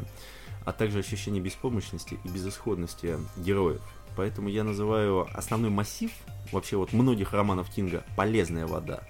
[0.65, 3.83] а также ощущение беспомощности и безысходности героев.
[4.17, 6.11] Поэтому я называю основной массив
[6.51, 9.05] вообще вот многих романов Кинга «Полезная вода».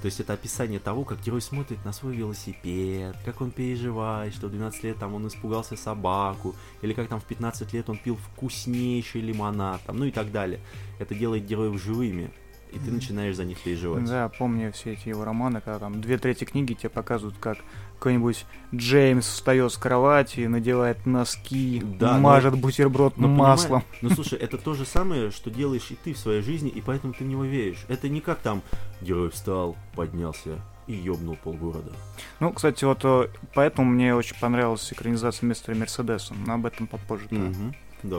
[0.00, 4.48] То есть это описание того, как герой смотрит на свой велосипед, как он переживает, что
[4.48, 8.16] в 12 лет там он испугался собаку, или как там в 15 лет он пил
[8.16, 10.60] вкуснейший лимонад, там, ну и так далее.
[10.98, 12.30] Это делает героев живыми,
[12.74, 14.04] и ты начинаешь за них переживать.
[14.04, 17.58] Да, помню все эти его романы, когда там две трети книги тебе показывают, как
[17.98, 23.82] какой-нибудь Джеймс встает с кровати, надевает носки, Да, мажет бутерброд Но маслом.
[23.82, 26.80] понимаешь, Ну слушай, это то же самое, что делаешь и ты в своей жизни, и
[26.82, 27.84] поэтому ты в него веришь.
[27.88, 28.62] Это не как там
[29.00, 31.92] герой встал, поднялся и ёбнул полгорода.
[32.40, 37.26] Ну, кстати, вот э, поэтому мне очень понравилась экранизация мистера Мерседеса, но об этом попозже.
[37.30, 38.18] Мгм, Да.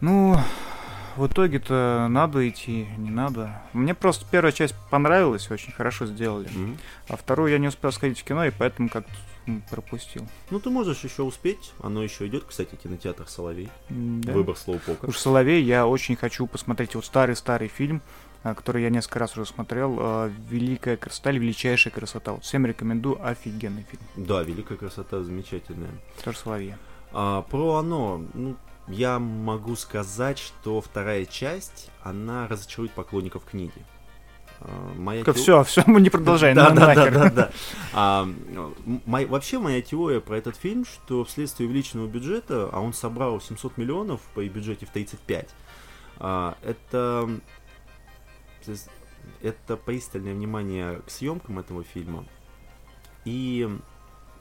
[0.00, 0.36] Ну,
[1.18, 3.60] в итоге-то надо идти, не надо.
[3.72, 6.48] Мне просто первая часть понравилась, очень хорошо сделали.
[6.54, 6.78] Мгм.
[7.08, 9.10] А вторую я не успел сходить в кино, и поэтому как-то
[9.46, 10.26] м, пропустил.
[10.50, 13.68] Ну ты можешь еще успеть, оно еще идет, кстати, кинотеатр Соловей.
[13.88, 14.32] Да.
[14.32, 15.06] Выбор слоупока.
[15.06, 18.02] Уж Соловей я очень хочу посмотреть вот старый-старый фильм,
[18.42, 19.96] а, который я несколько раз уже смотрел.
[19.98, 22.32] а, Великая красота или величайшая красота.
[22.32, 24.02] Вот всем рекомендую, офигенный фильм.
[24.26, 25.90] Да, великая красота, замечательная.
[26.22, 26.74] Тоже Соловей.
[27.12, 28.54] А, про оно, ну,
[28.88, 33.84] я могу сказать, что вторая часть, она разочарует поклонников книги.
[34.60, 36.56] А, моя те- Все, все, мы не продолжаем.
[36.56, 37.50] Да, да, да, да, да.
[37.92, 38.28] А,
[39.06, 43.76] мой- вообще моя теория про этот фильм, что вследствие увеличенного бюджета, а он собрал 700
[43.76, 45.48] миллионов при бюджете в 35,
[46.18, 47.28] а, это
[49.42, 52.24] это пристальное внимание к съемкам этого фильма
[53.24, 53.68] и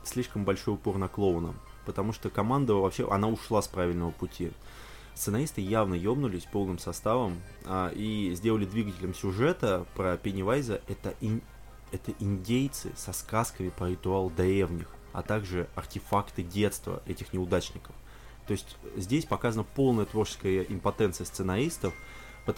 [0.04, 1.54] слишком большой упор на клоуна,
[1.88, 4.52] потому что команда вообще, она ушла с правильного пути.
[5.16, 11.42] Сценаристы явно ёбнулись полным составом а, и сделали двигателем сюжета про Пеннивайза это, ин-
[11.94, 17.96] это индейцы со сказками про ритуал древних, а также артефакты детства этих неудачников.
[18.46, 21.94] То есть здесь показана полная творческая импотенция сценаристов,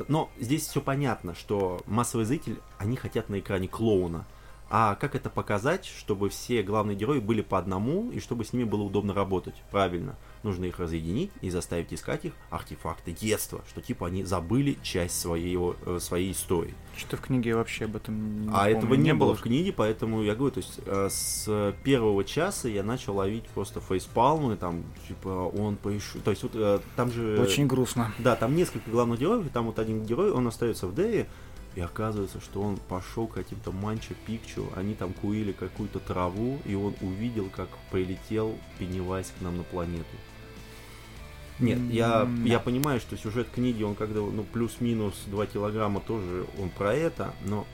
[0.07, 4.25] но здесь все понятно, что массовый зритель, они хотят на экране клоуна.
[4.69, 8.65] А как это показать, чтобы все главные герои были по одному и чтобы с ними
[8.65, 9.55] было удобно работать?
[9.71, 10.15] Правильно.
[10.43, 15.75] Нужно их разъединить и заставить искать их артефакты детства, что типа они забыли часть своего,
[15.85, 16.75] э, своей истории.
[16.95, 18.77] Что-то в книге вообще об этом не А помню.
[18.77, 22.83] этого не, было в книге, поэтому я говорю, то есть э, с первого часа я
[22.83, 26.19] начал ловить просто фейспалмы, там, типа, он поищу.
[26.23, 27.39] То есть вот э, там же...
[27.41, 28.13] Очень грустно.
[28.19, 31.25] Да, там несколько главных героев, и там вот один герой, он остается в Дерри,
[31.75, 36.75] и оказывается, что он пошел к каким-то манчо пикчу, они там курили какую-то траву, и
[36.75, 40.05] он увидел, как прилетел Пеннивайз к нам на планету.
[41.59, 46.69] Нет, я, я понимаю, что сюжет книги, он когда, ну, плюс-минус 2 килограмма тоже он
[46.69, 47.67] про это, но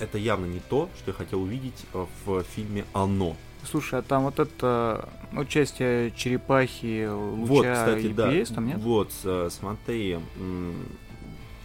[0.00, 3.36] это явно не то, что я хотел увидеть э, в фильме «Оно».
[3.64, 8.32] Слушай, а там вот это участие черепахи, луча Вот, кстати, и да.
[8.32, 8.78] есть там, нет?
[8.78, 10.18] Вот, э, смотри.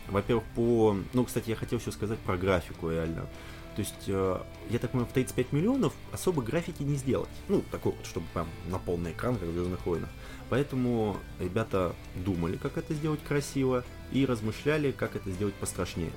[0.10, 0.98] Во-первых, по...
[1.14, 3.28] Ну, кстати, я хотел еще сказать про графику, реально.
[3.76, 4.42] То есть, э,
[4.72, 7.30] я так понимаю, в 35 миллионов особо графики не сделать.
[7.48, 10.10] Ну, такой вот, чтобы прям на полный экран, как в «Звездных войнах».
[10.50, 16.12] Поэтому ребята думали, как это сделать красиво, и размышляли, как это сделать пострашнее.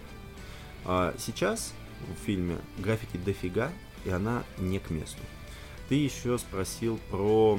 [0.85, 1.75] А сейчас
[2.17, 3.71] в фильме графики дофига,
[4.05, 5.21] и она не к месту.
[5.89, 7.59] Ты еще спросил про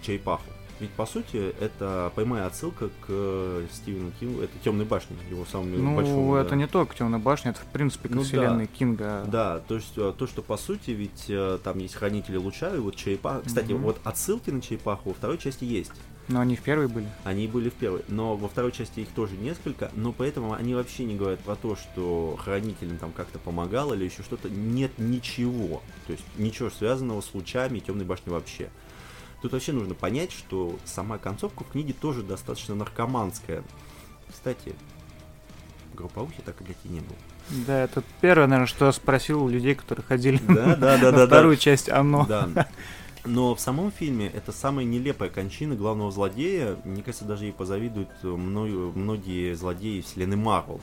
[0.00, 0.48] черепаху.
[0.82, 5.76] Ведь по сути это прямая отсылка к э, Стивену Кингу, это Темной башни, его самому
[5.76, 6.34] Ну, большому.
[6.34, 6.56] это да.
[6.56, 8.26] не только Темная башня, это в принципе как Ну да.
[8.26, 9.24] вселенная Кинга.
[9.28, 12.78] Да, то есть э, то, что по сути, ведь э, там есть хранители луча, и
[12.80, 13.42] вот черепаха.
[13.46, 13.82] Кстати, Мгм.
[13.84, 15.92] вот отсылки на черепаху во второй части есть.
[16.26, 17.06] Но они в первой были.
[17.22, 21.04] Они были в первой, но во второй части их тоже несколько, но поэтому они вообще
[21.04, 24.48] не говорят про то, что хранителям там как-то помогал или еще что-то.
[24.48, 25.80] Нет ничего.
[26.08, 28.70] То есть ничего связанного с лучами и темной башней вообще.
[29.42, 33.64] Тут вообще нужно понять, что сама концовка в книге тоже достаточно наркоманская.
[34.30, 34.74] Кстати,
[35.94, 37.16] групповухи так и блядь, и не было.
[37.66, 41.00] Да, это первое, наверное, что я спросил у людей, которые ходили Да, да, да, на
[41.00, 41.26] да, да.
[41.26, 42.24] вторую часть «Оно».
[42.26, 42.68] Да.
[43.24, 46.76] Но в самом фильме это самая нелепая кончина главного злодея.
[46.84, 50.80] Мне кажется, даже ей позавидуют мною- многие злодеи вселенной Марвел.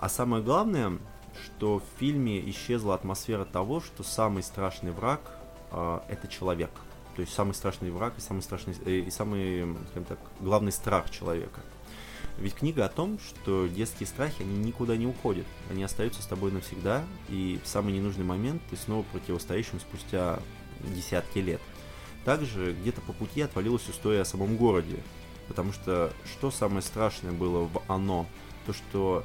[0.00, 0.92] А самое главное,
[1.44, 5.20] что в фильме исчезла атмосфера того, что самый страшный враг
[5.70, 6.70] а, это человек.
[7.18, 11.10] То есть самый страшный враг и самый страшный э, и самый, скажем так, главный страх
[11.10, 11.62] человека.
[12.36, 15.44] Ведь книга о том, что детские страхи, они никуда не уходят.
[15.68, 20.38] Они остаются с тобой навсегда, и в самый ненужный момент ты снова противостоишь им спустя
[20.94, 21.60] десятки лет.
[22.24, 25.02] Также где-то по пути отвалилась история о самом городе.
[25.48, 28.26] Потому что что самое страшное было в «Оно»?
[28.64, 29.24] То, что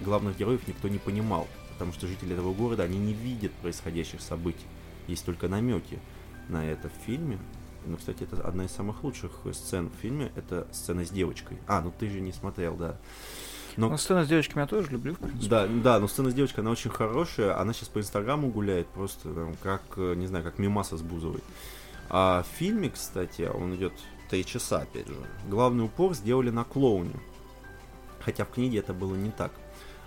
[0.00, 1.46] главных героев никто не понимал.
[1.74, 4.64] Потому что жители этого города, они не видят происходящих событий.
[5.06, 6.00] Есть только намеки
[6.48, 7.38] на это в фильме.
[7.86, 10.32] Ну, кстати, это одна из самых лучших сцен в фильме.
[10.34, 11.58] Это сцена с девочкой.
[11.66, 12.96] А, ну ты же не смотрел, да.
[13.76, 13.90] Но...
[13.90, 15.48] Ну, сцена с девочками я тоже люблю, в принципе.
[15.48, 17.60] Да, да, но сцена с девочкой, она очень хорошая.
[17.60, 21.42] Она сейчас по Инстаграму гуляет просто, там, как, не знаю, как мимаса с Бузовой.
[22.08, 23.92] А в фильме, кстати, он идет
[24.30, 25.14] три часа, опять же.
[25.48, 27.14] Главный упор сделали на клоуне.
[28.20, 29.52] Хотя в книге это было не так.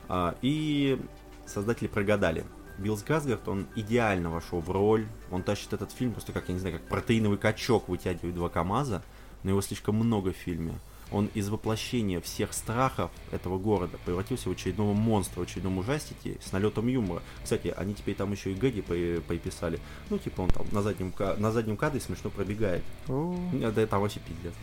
[0.08, 1.00] А, и
[1.46, 2.44] создатели прогадали.
[2.80, 5.08] Билл Скарсгард, он идеально вошел в роль.
[5.32, 9.04] Он тащит этот фильм просто как, я не знаю, как протеиновый качок вытягивает два КАМАЗа.
[9.44, 10.80] Но его слишком много в фильме.
[11.12, 16.52] Он из воплощения всех страхов этого города превратился в очередного монстра, в очередном ужастике с
[16.52, 17.24] налетом юмора.
[17.44, 18.82] Кстати, они теперь там еще и Гэги
[19.22, 19.80] поиписали.
[20.10, 22.84] Ну, типа он там на заднем, на заднем кадре смешно пробегает.
[23.08, 24.54] Это, это вообще пиздец.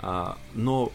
[0.00, 0.92] А, но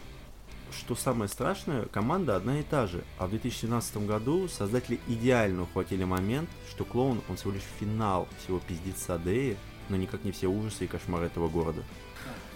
[0.78, 3.04] что самое страшное, команда одна и та же.
[3.18, 8.60] А в 2017 году создатели идеально ухватили момент, что клоун, он всего лишь финал всего
[8.60, 9.56] пиздеца Дэи,
[9.88, 11.82] но никак не все ужасы и кошмары этого города.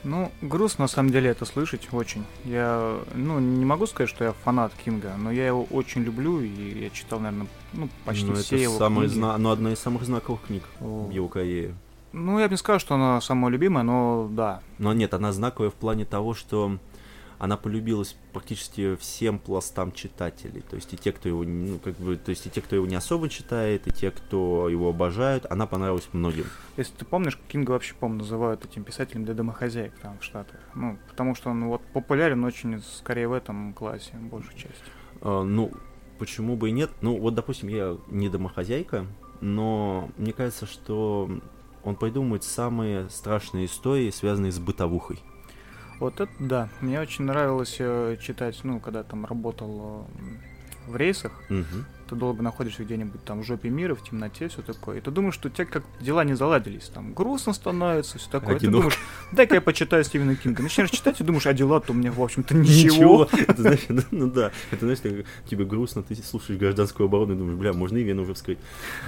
[0.04, 2.24] Ну, грустно на самом деле это слышать очень.
[2.44, 6.84] Я, ну, не могу сказать, что я фанат Кинга, но я его очень люблю, и
[6.84, 9.18] я читал, наверное, ну, почти ну, все это его самые книги.
[9.18, 9.38] Зна...
[9.38, 11.06] Ну, одна из самых знаковых книг О.
[11.06, 11.74] в его карьере.
[12.12, 14.62] Ну, я бы не сказал, что она самая любимая, но да.
[14.78, 16.78] Но нет, она знаковая в плане того, что
[17.38, 20.62] она полюбилась практически всем пластам читателей.
[20.62, 22.86] То есть и те, кто его, ну, как бы, то есть и те, кто его
[22.86, 26.46] не особо читает, и те, кто его обожают, она понравилась многим.
[26.76, 30.58] Если ты помнишь, Кинга вообще, по-моему, называют этим писателем для домохозяек там в Штатах.
[30.74, 34.84] Ну, потому что он вот популярен очень скорее в этом классе, большей части.
[35.20, 35.72] А, ну,
[36.18, 36.90] почему бы и нет?
[37.00, 39.06] Ну, вот, допустим, я не домохозяйка,
[39.40, 41.30] но мне кажется, что
[41.84, 45.20] он придумывает самые страшные истории, связанные с бытовухой.
[45.98, 46.68] Вот это да.
[46.80, 50.06] Мне очень нравилось э, читать, ну, когда там работал
[50.88, 51.32] э, в рейсах.
[51.50, 54.98] Угу ты долго находишься где-нибудь там в жопе мира, в темноте, все такое.
[54.98, 58.56] И ты думаешь, что у тебя как дела не заладились, там грустно становится, все такое.
[58.56, 58.60] Одинок.
[58.60, 58.98] Ты думаешь,
[59.32, 60.62] дай-ка я почитаю Стивена Кинга.
[60.62, 63.28] Начинаешь читать и думаешь, а дела-то у меня, в общем-то, ничего.
[63.32, 67.72] Это знаешь, ну да, это знаешь, тебе грустно, ты слушаешь гражданскую оборону и думаешь, бля,
[67.72, 68.58] можно и вену уже вскрыть.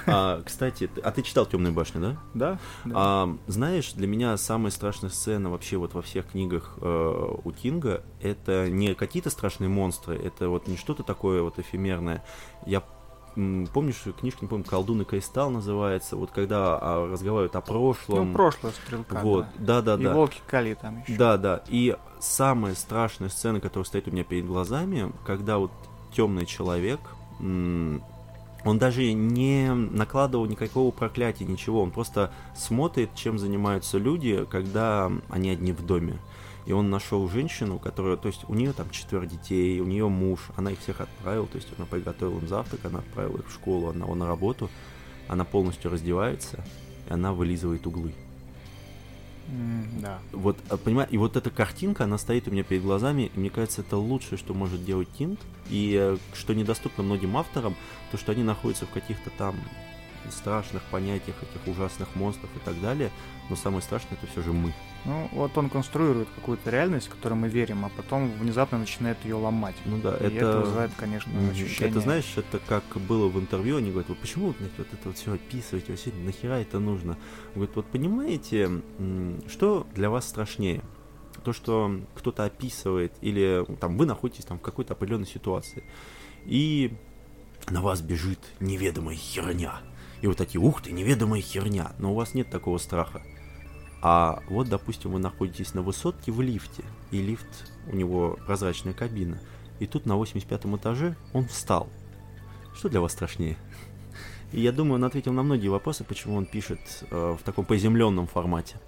[0.05, 2.17] А, кстати, а ты читал Темную башню, да?
[2.33, 2.59] Да.
[2.93, 8.03] А, знаешь, для меня самая страшная сцена вообще вот во всех книгах э, у Кинга
[8.21, 12.23] это не какие-то страшные монстры, это вот не что-то такое вот эфемерное.
[12.65, 12.83] Я
[13.35, 18.27] помнишь книжка, не помню, «Колдун и кристалл» называется, вот когда а, разговаривают о прошлом.
[18.27, 20.01] Ну, прошлое стрелка, Вот, да, да, да.
[20.01, 20.13] И да.
[20.13, 21.17] волки Кали там еще.
[21.17, 25.71] Да, да, и самая страшная сцена, которая стоит у меня перед глазами, когда вот
[26.13, 26.99] темный человек,
[27.39, 35.49] он даже не накладывал никакого проклятия, ничего, он просто смотрит, чем занимаются люди, когда они
[35.49, 36.19] одни в доме
[36.65, 40.39] и он нашел женщину, которая, то есть у нее там четверо детей, у нее муж,
[40.55, 43.89] она их всех отправила, то есть она приготовила им завтрак, она отправила их в школу,
[43.89, 44.69] одного на работу,
[45.27, 46.63] она полностью раздевается,
[47.09, 48.13] и она вылизывает углы.
[49.47, 50.19] Mm, да.
[50.31, 53.49] Вот, а, понимаешь, и вот эта картинка, она стоит у меня перед глазами, и мне
[53.49, 57.75] кажется, это лучшее, что может делать Кинг, и э, что недоступно многим авторам,
[58.11, 59.55] то, что они находятся в каких-то там
[60.29, 63.11] страшных понятиях, этих ужасных монстров и так далее,
[63.49, 64.73] но самое страшное это все же мы.
[65.03, 69.35] Ну, вот он конструирует какую-то реальность, в которой мы верим, а потом внезапно начинает ее
[69.35, 69.75] ломать.
[69.85, 70.35] Ну да, и это...
[70.35, 71.89] это вызывает, конечно, ощущение.
[71.89, 75.17] Это, знаешь, это как было в интервью, они говорят, вот почему знаете, вот это вот
[75.17, 77.17] все описываете, вообще нахера это нужно?
[77.55, 78.69] Говорят, вот понимаете,
[79.49, 80.83] что для вас страшнее?
[81.43, 85.83] То, что кто-то описывает, или там вы находитесь там в какой-то определенной ситуации,
[86.45, 86.93] и
[87.69, 89.81] на вас бежит неведомая херня.
[90.21, 91.91] И вот такие, ух ты, неведомая херня.
[91.97, 93.21] Но у вас нет такого страха.
[94.01, 99.39] А вот, допустим, вы находитесь на высотке в лифте, и лифт, у него прозрачная кабина,
[99.79, 101.87] и тут на 85 этаже он встал.
[102.73, 103.57] Что для вас страшнее?
[104.51, 106.79] И я думаю, он ответил на многие вопросы, почему он пишет
[107.09, 108.79] э, в таком приземленном формате.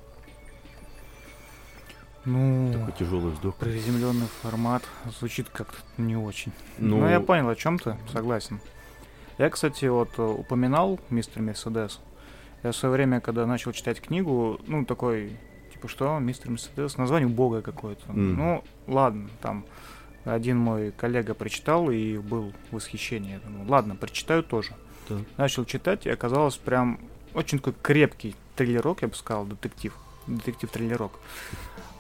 [2.26, 3.56] Ну, такой тяжелый вздох.
[3.56, 4.84] Приземленный формат
[5.20, 6.52] звучит как-то не очень.
[6.78, 8.60] Ну, Но я понял, о чем ты, согласен.
[9.38, 12.00] Я, кстати, вот э, упоминал мистер Мерседес.
[12.64, 15.38] Я в свое время, когда начал читать книгу, ну, такой,
[15.74, 18.06] типа, что, мистер Мерседес, название бога какое-то.
[18.08, 18.14] Mm.
[18.16, 19.66] Ну, ладно, там
[20.24, 23.34] один мой коллега прочитал и был в восхищении.
[23.34, 24.74] Я думаю, ладно, прочитаю тоже.
[25.10, 25.18] Да.
[25.38, 27.00] Начал читать, и оказалось прям
[27.34, 29.94] очень такой крепкий триллерок, я бы сказал, детектив.
[30.28, 31.20] детектив-триллерок.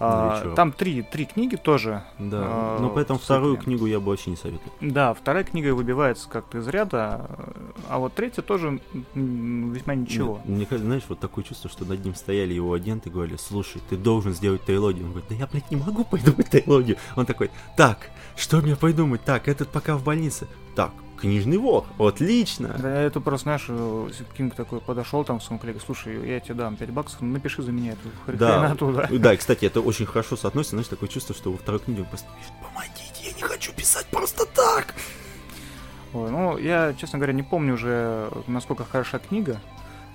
[0.03, 0.53] Новичок.
[0.53, 2.03] А, там три, три книги тоже.
[2.19, 2.39] Да.
[2.43, 4.71] А, Но поэтому вторую книгу я бы вообще не советую.
[4.81, 7.25] Да, вторая книга выбивается как-то из ряда,
[7.89, 8.79] а вот третья тоже
[9.13, 10.41] весьма ничего.
[10.45, 13.81] Мне, кажется, знаешь, вот такое чувство, что над ним стояли его агенты и говорили, слушай,
[13.89, 15.05] ты должен сделать трилогию.
[15.05, 16.97] Он говорит, да я, блядь, не могу придумать трилогию.
[17.15, 19.23] Он такой, так, что мне придумать?
[19.23, 20.47] Так, этот пока в больнице.
[20.75, 22.75] Так, книжный вор, отлично.
[22.79, 26.75] Да, это просто, знаешь, э, Кинг такой подошел там своему коллеге, слушай, я тебе дам
[26.75, 28.59] 5 баксов, ну, напиши за меня эту Да.
[28.75, 29.07] хреноту, да.
[29.09, 32.07] Да, и, кстати, это очень хорошо соотносится, знаешь, такое чувство, что во второй книге он
[32.07, 34.95] просто пишет, помогите, я не хочу писать просто так.
[36.13, 39.59] Ой, ну, я, честно говоря, не помню уже, насколько хороша книга,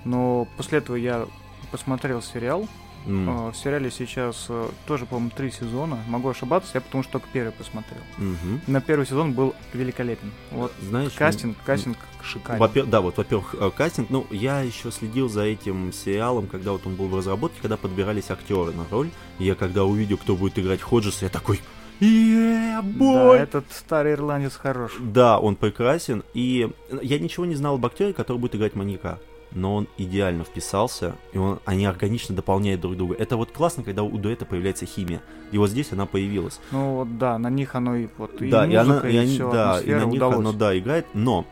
[0.05, 1.27] но после этого я
[1.71, 2.69] посмотрел сериал.
[3.07, 5.99] Э, В сериале сейчас э, тоже, по-моему, три сезона.
[6.09, 8.01] Могу ошибаться, я потому что только первый посмотрел.
[8.19, 8.61] мгм.
[8.67, 10.31] На первый сезон был великолепен.
[10.51, 12.61] Вот Знаешь, кастинг, кастинг шикарный.
[12.61, 14.11] Во-пер- да, вот, во-первых, э, кастинг.
[14.11, 18.31] Ну, я еще следил за этим сериалом, когда вот он был в разработке, когда подбирались
[18.31, 19.11] актеры на роль.
[19.39, 21.61] И я когда увидел, кто будет играть Ходжеса, я такой,
[22.01, 23.39] yeah, Да, бой!
[23.39, 24.97] этот старый ирландец хорош.
[25.01, 26.23] Да, он прекрасен.
[26.35, 26.71] И
[27.03, 29.19] я ничего не знал об актере, который будет играть маньяка.
[29.53, 33.15] Но он идеально вписался, и он, они органично дополняют друг друга.
[33.19, 35.23] Это вот классно, когда у дуэта появляется химия.
[35.53, 36.61] И вот здесь она появилась.
[36.71, 39.35] Ну вот да, на них оно и вот и да, и она, музыка, и они,
[39.35, 40.37] всё, да, и на них удалось.
[40.37, 41.47] оно, да, играет, но,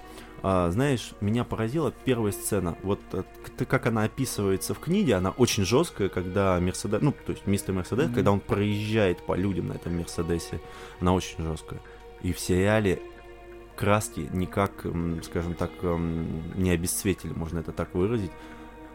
[0.49, 2.77] а, знаешь, меня поразила первая сцена.
[2.85, 3.25] Вот э,
[3.65, 8.07] как она описывается в книге, она очень жесткая, когда Мерседес, ну, то есть мистер Мерседес,
[8.07, 8.15] Мгм.
[8.15, 10.61] когда он проезжает по людям на этом Мерседесе,
[11.01, 11.81] она очень жесткая.
[12.23, 13.03] И в сериале
[13.75, 14.87] краски никак,
[15.25, 18.31] скажем так, не обесцветили, можно это так выразить,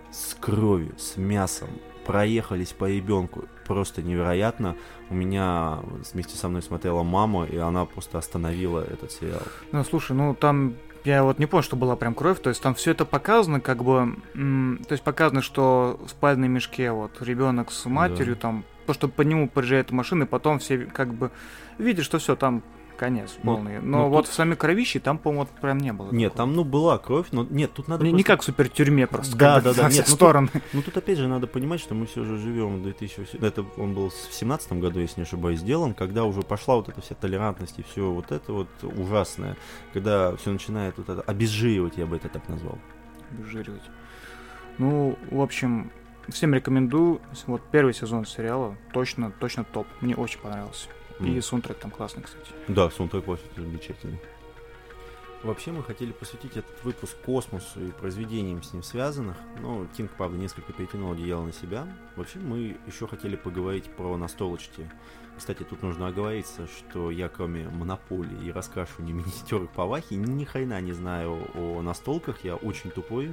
[0.09, 1.67] с кровью, с мясом,
[2.05, 3.43] проехались по ребенку.
[3.67, 4.77] Просто невероятно.
[5.09, 5.79] У меня
[6.13, 9.43] вместе со мной смотрела мама, и она просто остановила этот сериал.
[9.73, 12.75] Ну, слушай, ну там я вот не понял, что была прям кровь, то есть там
[12.75, 17.85] все это показано, как бы, то есть показано, что в спальной мешке вот ребенок с
[17.85, 21.31] матерью, там, то, что по нему приезжает машина, и потом все как бы
[21.77, 22.63] видят, что все, там
[23.01, 23.81] конец Ну, полный.
[23.81, 26.11] Но ну, вот тут- в самой кровище там, по-моему, вот прям не было.
[26.11, 26.47] Нет, такого.
[26.47, 29.07] там, ну, была кровь, но нет, тут надо Не, не просто- как в супер тюрьме
[29.07, 29.35] просто.
[29.35, 30.49] Да, как да, да, нет, ну тут- стороны.
[30.71, 33.43] Ну, тут опять же надо понимать, что мы все же живем в 2000...
[33.43, 37.01] Это он был в семнадцатом году, если не ошибаюсь, сделан, когда уже пошла вот эта
[37.01, 39.57] вся толерантность и все вот это вот ужасное,
[39.93, 42.77] когда все начинает вот это обезжиривать, я бы это так назвал.
[43.31, 43.81] обезжиривать.
[44.77, 45.91] Ну, в общем,
[46.29, 47.19] всем рекомендую.
[47.47, 49.87] Вот первый сезон сериала точно, точно топ.
[50.01, 50.87] Мне очень понравился.
[51.21, 51.41] И М.
[51.41, 52.51] саундтрек там классный, кстати.
[52.67, 54.19] Да, саундтрек вообще замечательный.
[55.43, 59.35] Вообще мы хотели посвятить этот выпуск космосу и произведениям с ним связанных.
[59.59, 61.87] Но Кинг, правда, несколько перетянул одеяло на себя.
[62.15, 64.89] Вообще мы еще хотели поговорить про настолочки.
[65.41, 70.79] Кстати, тут нужно оговориться, что я кроме монополии и раскрашивания миниатюрок по Вахе ни хрена
[70.81, 72.45] не знаю о настолках.
[72.45, 73.31] Я очень тупой.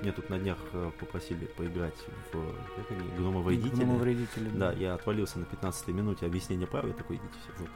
[0.00, 1.98] Меня тут на днях э, попросили поиграть
[2.32, 3.84] в как они, гномовредителя.
[3.84, 7.72] Гномовредители, Да, я отвалился на 15 минуте объяснения прав, я такой, идите все в жопу.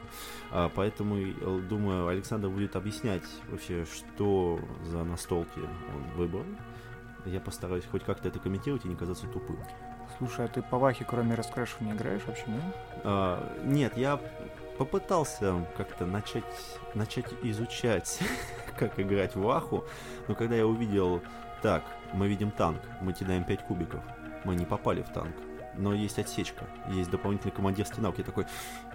[0.51, 6.45] А, поэтому, э, думаю, Александр будет объяснять вообще, что за настолки он выбрал.
[7.25, 9.57] Я постараюсь хоть как-то это комментировать и не казаться тупым.
[10.17, 12.63] Слушай, а ты по Вахе кроме раскрашивания играешь вообще, нет?
[13.07, 14.19] А, нет, я
[14.79, 16.43] попытался как-то начать,
[16.95, 18.19] начать изучать,
[18.79, 19.85] как играть в Ваху,
[20.27, 21.21] но когда я увидел,
[21.61, 21.83] так,
[22.13, 24.01] мы видим танк, мы кидаем 5 кубиков,
[24.43, 25.35] мы не попали в танк,
[25.77, 28.47] но есть отсечка, есть дополнительный командир стенок, я такой,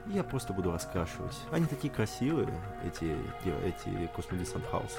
[0.07, 1.39] я просто буду раскрашивать.
[1.53, 2.49] Они такие красивые,
[2.85, 3.17] эти,
[3.65, 4.99] эти космодесант хаус.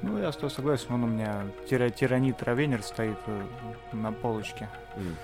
[0.00, 3.42] Ну, я с тобой согласен, он у меня тира тиранит Равенер стоит э,
[3.92, 4.68] на полочке.
[4.96, 5.16] М.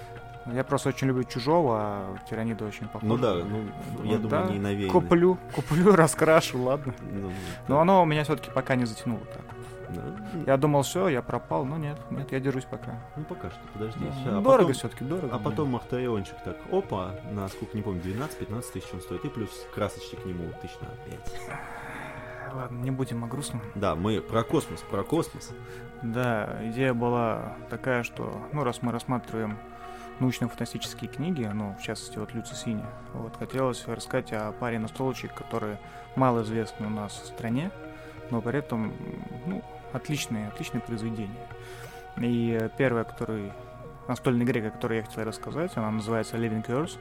[0.47, 3.09] Я просто очень люблю чужого, а тиранида очень похож.
[3.09, 3.59] Ну да, ну,
[4.05, 4.91] я Вот, думаю, да, они навеяны.
[4.93, 6.95] Куплю, куплю, раскрашу, ладно.
[7.13, 7.31] Ну,
[7.69, 9.43] Но оно меня все-таки пока не затянуло так.
[9.91, 10.03] да.
[10.47, 12.99] Я думал, все, я пропал, но нет, нет, я держусь пока.
[13.17, 14.01] Ну пока что, подожди.
[14.05, 15.29] Да, ща, а дорого все-таки, дорого.
[15.35, 19.51] А потом Махтариончик так, опа, на сколько, не помню, 12-15 тысяч он стоит, и плюс
[19.75, 21.33] красочки к нему тысяч на 5.
[22.55, 23.63] Ладно, не будем о грустном.
[23.77, 25.53] Да, мы про космос, про космос.
[26.03, 29.57] Да, идея была такая, что, ну, раз мы рассматриваем
[30.21, 35.79] научно-фантастические книги, ну, в частности, вот Люци Синя, вот, хотелось рассказать о паре настолочек, которые
[36.17, 37.71] мало известны у нас в стране,
[38.31, 38.93] но при этом,
[39.47, 39.63] ну,
[39.93, 41.47] отличные, отличные произведения.
[42.19, 43.53] И первое, который,
[44.09, 46.99] настольная игре, о которой я хотел рассказать, она называется Living Curse.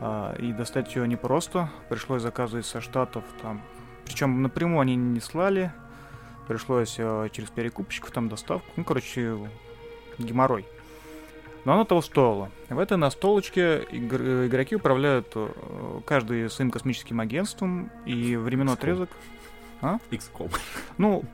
[0.00, 3.62] А, И достать ее непросто, пришлось заказывать со штатов там.
[4.04, 5.72] Причем напрямую они не слали,
[6.46, 8.68] пришлось э, через перекупщиков там доставку.
[8.76, 9.36] Ну, короче,
[10.18, 10.66] геморрой.
[11.66, 12.48] Но оно того стоило.
[12.68, 15.48] В этой настолочке игр- игроки управляют э,
[16.06, 19.10] каждый своим космическим агентством и временной отрезок.
[19.82, 20.54] XCOM.
[20.96, 21.24] Ну,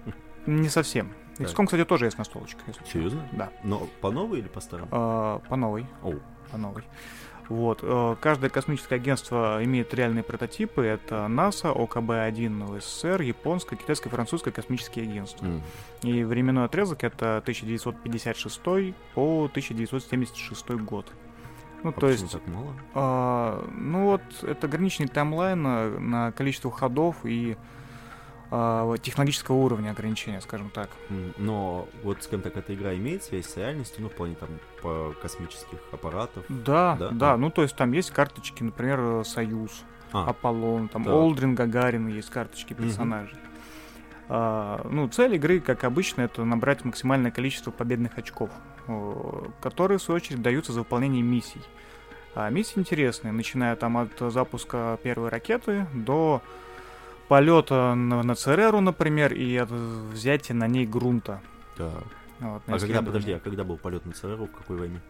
[0.46, 1.12] не совсем.
[1.38, 2.60] XCOM, кстати, тоже есть настолочка.
[2.90, 3.28] Серьезно?
[3.32, 3.50] Да.
[3.62, 4.88] Но по новой или по старому?
[4.90, 5.84] А, по новой.
[6.02, 6.18] Оу.
[6.50, 6.82] По новой.
[7.52, 7.80] Вот.
[7.82, 10.82] э, Каждое космическое агентство имеет реальные прототипы.
[10.86, 15.44] Это НАСА, ОКБ-1 в СССР, японское, китайское, французское космические агентства.
[15.44, 15.62] М.
[16.02, 21.12] И временной отрезок это 1956 по 1976 год.
[21.82, 22.74] Ну, А то есть, так мало?
[22.94, 27.56] а, ну вот, это ограниченный таймлайн на, на количество ходов и
[28.56, 30.90] вот технологического уровня ограничения, скажем так.
[31.38, 34.50] Но вот, скажем так, эта игра имеет связь с реальностью, ну, в плане там
[34.82, 36.44] по космических аппаратов.
[36.48, 37.08] Да, Да?
[37.10, 37.36] да, А.
[37.38, 41.14] ну то есть там есть карточки, например, э, Союз, А, Аполлон, там Так.
[41.14, 43.38] Олдрин, Гагарин, есть карточки персонажей.
[44.28, 48.50] А, ну, цель игры, как обычно, это набрать максимальное количество победных очков,
[49.62, 51.62] которые, в свою очередь, даются за выполнение миссий.
[52.34, 56.42] А миссии интересные, начиная там от запуска первой ракеты до
[57.32, 61.40] полета на, на Цереру, например, и от взятия на ней грунта.
[61.78, 62.04] так.
[62.40, 65.00] Вот, А когда, подожди, а когда был полет на ЦРУ, в какой войне?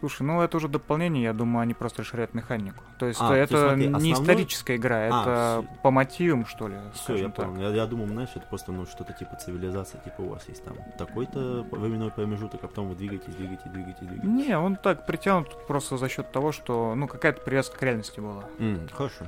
[0.00, 2.82] Слушай, ну это уже дополнение, я думаю, они просто расширяют механику.
[2.98, 5.80] То есть А, то это смотри, не основной- историческая игра, А, это всё.
[5.82, 7.46] по мотивам, что ли, Все, я так.
[7.46, 7.60] понял.
[7.60, 10.74] Я, я думал, знаешь, это просто ну что-то типа цивилизация, типа у вас есть там
[10.98, 14.48] такой-то временной промежуток, а потом вы двигаетесь, двигаетесь, двигаетесь, двигаетесь.
[14.48, 18.42] Не, он так притянут просто за счет того, что, ну, какая-то привязка к реальности была.
[18.58, 19.26] М, хорошо.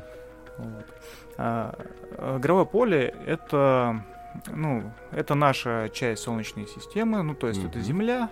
[0.58, 0.86] Вот.
[1.36, 1.74] А,
[2.18, 4.02] а, игровое поле— это,
[4.46, 7.86] ну, это наша часть Солнечной системы, ну, то есть это Мгм.
[7.86, 8.30] Земля,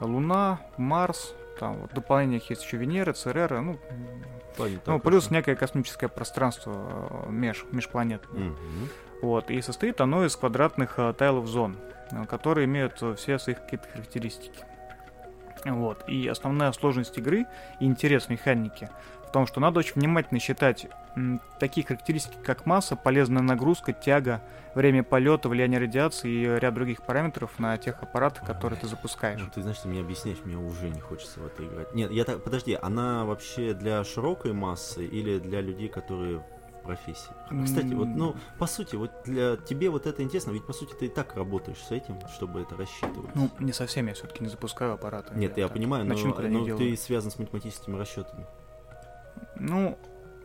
[0.00, 3.78] Луна, Марс, там вот в дополнениях есть еще Венера, Церера, ну,
[4.58, 8.50] Ладно, ну плюс некое космическое пространство э, меж, межпланетное.
[8.50, 8.88] Мгм.
[9.22, 11.76] Вот, и состоит оно из квадратных э, тайлов зон,
[12.10, 14.64] э, которые имеют э, все свои какие-то характеристики.
[15.64, 17.46] Вот, и основная сложность игры
[17.80, 18.90] и интерес механики
[19.26, 20.86] в том, что надо очень внимательно считать
[21.58, 24.42] такие характеристики, как масса, полезная нагрузка, тяга,
[24.74, 29.40] время полета, влияние радиации и ряд других параметров на тех аппаратах, которые ты запускаешь.
[29.40, 31.92] Ну, ты знаешь, ты мне объясняешь, мне уже не хочется в это играть.
[31.94, 36.44] Нет, я так, подожди, она вообще для широкой массы или для людей, которые
[36.84, 37.30] профессии?
[37.64, 41.06] Кстати, вот, ну, по сути, вот для тебе вот это интересно, ведь по сути ты
[41.06, 43.34] и так работаешь с этим, чтобы это рассчитывать.
[43.34, 45.34] Ну, не совсем, я все-таки не запускаю аппараты.
[45.34, 46.78] Нет, я так понимаю, но, я но делаю.
[46.78, 48.46] ты связан с математическими расчетами.
[49.56, 49.98] Ну,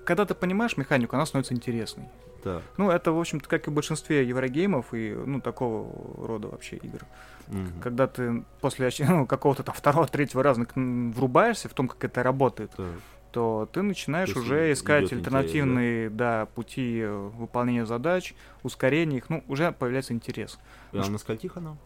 [0.06, 2.10] когда ты понимаешь механику, она становится интересной.
[2.44, 2.64] Так.
[2.78, 7.00] Ну, это, в общем-то, как и в большинстве еврогеймов и, ну, такого рода вообще игр.
[7.48, 7.82] мгм.
[7.82, 12.72] Когда ты после ну, какого-то там второго, третьего раза врубаешься в том, как это работает,
[12.72, 12.88] Так.
[13.32, 16.47] То ты начинаешь То уже искать идёт интерес, альтернативные, да?
[16.47, 20.59] пути э, выполнения задач, ускорения их, ну, уже появляется интерес.
[20.93, 21.77] А на скольких она?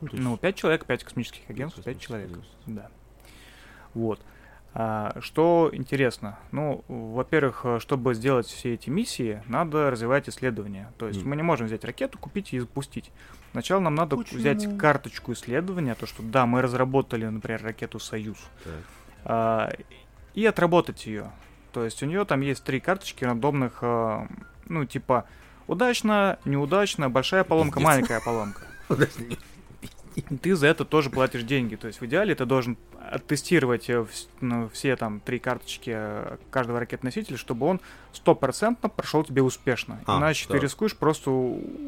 [0.00, 2.30] Ну, Ну, пять человек, пять космических агентств, пять человек.
[2.66, 2.88] Да.
[3.94, 4.20] Вот.
[4.74, 6.38] А, что интересно?
[6.52, 10.92] Ну, во-первых, э, чтобы сделать все эти миссии, надо развивать исследования.
[10.98, 11.30] То есть Мгм.
[11.30, 13.10] мы не можем взять ракету, купить и запустить.
[13.52, 14.38] Сначала нам надо Почему?
[14.38, 18.72] взять карточку исследования, то что да, мы разработали, например, ракету Союз, Так.
[19.24, 19.72] а,
[20.38, 21.32] и отработать ее.
[21.72, 24.28] То есть у нее там есть три карточки рандомных, а,
[24.66, 25.24] ну, типа
[25.66, 27.84] удачно, неудачно, большая поломка, Пиздец.
[27.86, 28.60] маленькая поломка.
[28.88, 29.36] Подожди.
[30.18, 31.76] И ты за это тоже платишь деньги.
[31.76, 34.04] То есть в идеале ты должен оттестировать э,
[34.40, 37.80] ну, все там три карточки э, каждого ракет-носителя, чтобы он
[38.12, 40.00] стопроцентно прошел тебе успешно.
[40.06, 40.62] А, Иначе ты так.
[40.64, 41.30] рискуешь просто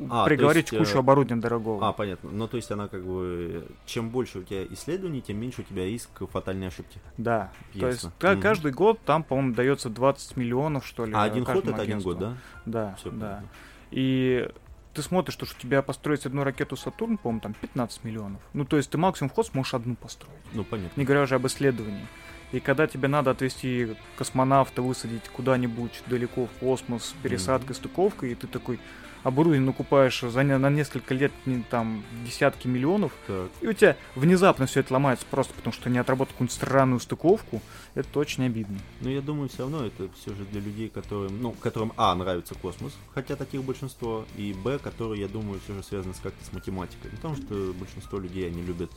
[0.09, 1.89] А, приговорить есть, кучу э, оборудования дорогого.
[1.89, 2.31] А, понятно.
[2.31, 3.67] Ну, то есть она как бы...
[3.85, 7.01] Чем больше у тебя исследований, тем меньше у тебя риск фатальной ошибки.
[7.17, 7.51] Да.
[7.77, 8.33] То есть Ясно.
[8.33, 8.41] Мгм.
[8.41, 11.13] каждый год там, по-моему, дается 20 миллионов, что ли.
[11.15, 12.37] А один ход это один год, да?
[12.65, 13.43] Да, Все да.
[13.91, 14.49] И
[14.95, 18.41] ты смотришь, что у тебя построить одну ракету Сатурн, по-моему, там 15 миллионов.
[18.53, 20.35] Ну, то есть ты максимум в ход сможешь одну построить.
[20.53, 20.99] Ну, понятно.
[20.99, 22.07] Не говоря уже об исследовании.
[22.53, 28.35] И когда тебе надо отвезти космонавта, высадить куда-нибудь далеко в космос с пересадкой, стыковкой, и
[28.35, 28.81] ты такой
[29.23, 33.51] оборудование накупаешь за не- на несколько лет не, там десятки миллионов, Так.
[33.61, 37.61] и у тебя внезапно все это ломается просто потому, что не отработал какую-нибудь странную стыковку,
[37.95, 38.79] это очень обидно.
[39.03, 42.55] Но я думаю, все равно это все же для людей, которым, ну, которым, а, нравится
[42.55, 46.53] космос, хотя таких большинство, и, б, которые, я думаю, все же связаны с как-то с
[46.55, 47.11] математикой.
[47.11, 48.91] Потому что большинство людей, они любят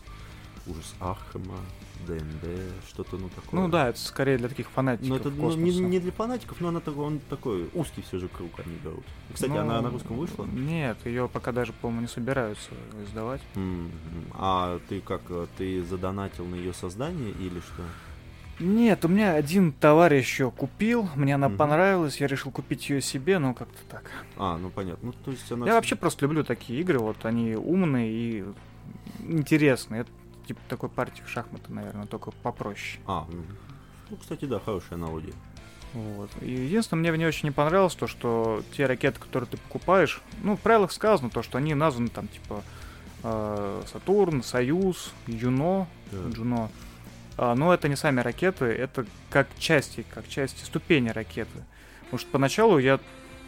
[0.67, 1.57] ужас Архема,
[2.07, 2.45] ДНД,
[2.89, 3.59] что-то, ну, такое.
[3.61, 6.69] Ну да, это скорее для таких фанатиков Но это ну, не, не для фанатиков, но
[6.69, 9.03] она такой, он такой узкий все же круг они берут.
[9.33, 10.45] Кстати, Ну, она на русском вышла?
[10.45, 12.71] Нет, ее пока даже, по-моему, не собираются
[13.07, 13.41] издавать.
[13.55, 13.91] М,
[14.33, 15.21] А ты как,
[15.57, 17.83] ты задонатил на ее создание или что?
[18.59, 21.57] Нет, у меня один товарищ ее купил, мне она Мгм.
[21.57, 24.03] понравилась, я решил купить ее себе, но как-то так.
[24.37, 25.07] А, ну понятно.
[25.07, 25.65] Ну, то есть она...
[25.65, 28.45] Я вообще просто люблю такие игры, вот они умные и
[29.27, 30.01] интересные.
[30.01, 30.11] Это
[30.47, 32.99] типа такой партии в шахматы, наверное, только попроще.
[33.07, 33.27] А,
[34.09, 35.33] ну, кстати, да, хорошая аналогия.
[35.93, 36.29] Вот.
[36.41, 40.21] И единственное, мне в ней очень не понравилось то, что те ракеты, которые ты покупаешь,
[40.41, 42.63] ну, в правилах сказано то, что они названы там, типа,
[43.23, 46.29] э, Сатурн, Союз, Юно, Да.
[46.29, 46.69] Джуно.
[47.37, 51.63] А, но это не сами ракеты, это как части, как части ступени ракеты.
[52.05, 52.99] Потому что поначалу я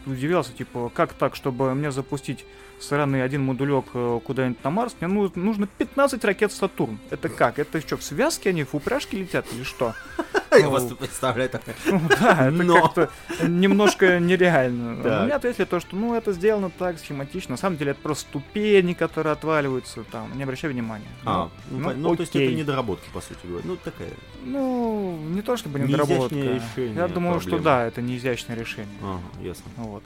[0.06, 2.46] удивился, типа, как так, чтобы мне запустить
[2.80, 7.00] сраный один модулек э, куда-нибудь на Марс, мне ну- нужно 15 ракет Сатурн.
[7.10, 7.60] Это как?
[7.60, 9.94] Это что, в связке они, в упряжке летят или что?
[10.52, 11.62] Я Ну, просто представляю так.
[11.86, 13.10] Ну да, это как-то
[13.48, 15.24] немножко нереально.
[15.24, 17.52] Мне ответили то, что ну это сделано так схематично.
[17.52, 20.36] На самом деле это просто ступени, которые отваливаются там.
[20.38, 21.08] Не обращай внимания.
[21.26, 23.64] А, ну, ну, ну, то есть это недоработки, по сути говоря.
[23.68, 24.10] Ну, такая.
[24.44, 26.62] Ну, не то чтобы Не недоработка.
[26.78, 28.96] Я думаю, что да, это не изящное решение.
[29.02, 29.64] Ага, ясно.
[29.96, 30.04] Вот.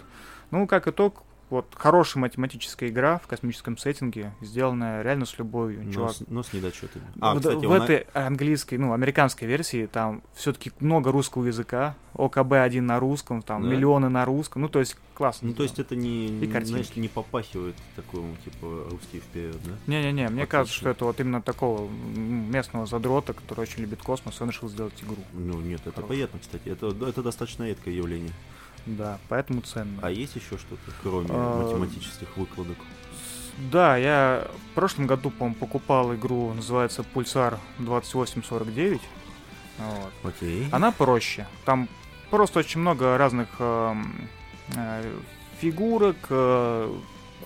[0.51, 5.81] Ну, как итог, вот хорошая математическая игра в космическом сеттинге, сделанная реально с любовью.
[5.83, 7.05] Но Чувак, с, но с недочетами.
[7.19, 11.95] А, в, кстати, в он- этой английской, ну, американской версии там все-таки много русского языка,
[12.13, 13.69] ОКБ-1 на русском, там Да.
[13.69, 15.47] миллионы на русском, ну, то есть классно.
[15.47, 16.69] Ну, то есть это не, И картинки.
[16.83, 19.71] знаешь, не попахивает такому, типа, русский вперед, да?
[19.87, 20.47] Не-не-не, мне Отлично.
[20.47, 25.01] кажется, что это вот именно такого местного задрота, который очень любит космос, он решил сделать
[25.01, 25.17] игру.
[25.33, 26.07] Ну, нет, это Хорошо.
[26.09, 26.69] понятно, кстати.
[26.69, 28.33] Это, это достаточно редкое явление.
[28.97, 29.99] Да, поэтому ценно.
[30.01, 32.77] А есть еще что-то, кроме А, математических выкладок?
[33.71, 39.01] Да, я в прошлом году, по-моему, покупал игру, называется Pulsar 2849.
[39.77, 40.33] Вот.
[40.33, 40.67] Окей.
[40.71, 41.45] Она проще.
[41.65, 41.89] Там
[42.29, 44.29] просто очень много разных эм,
[44.75, 45.19] э,
[45.59, 46.93] фигурок, э,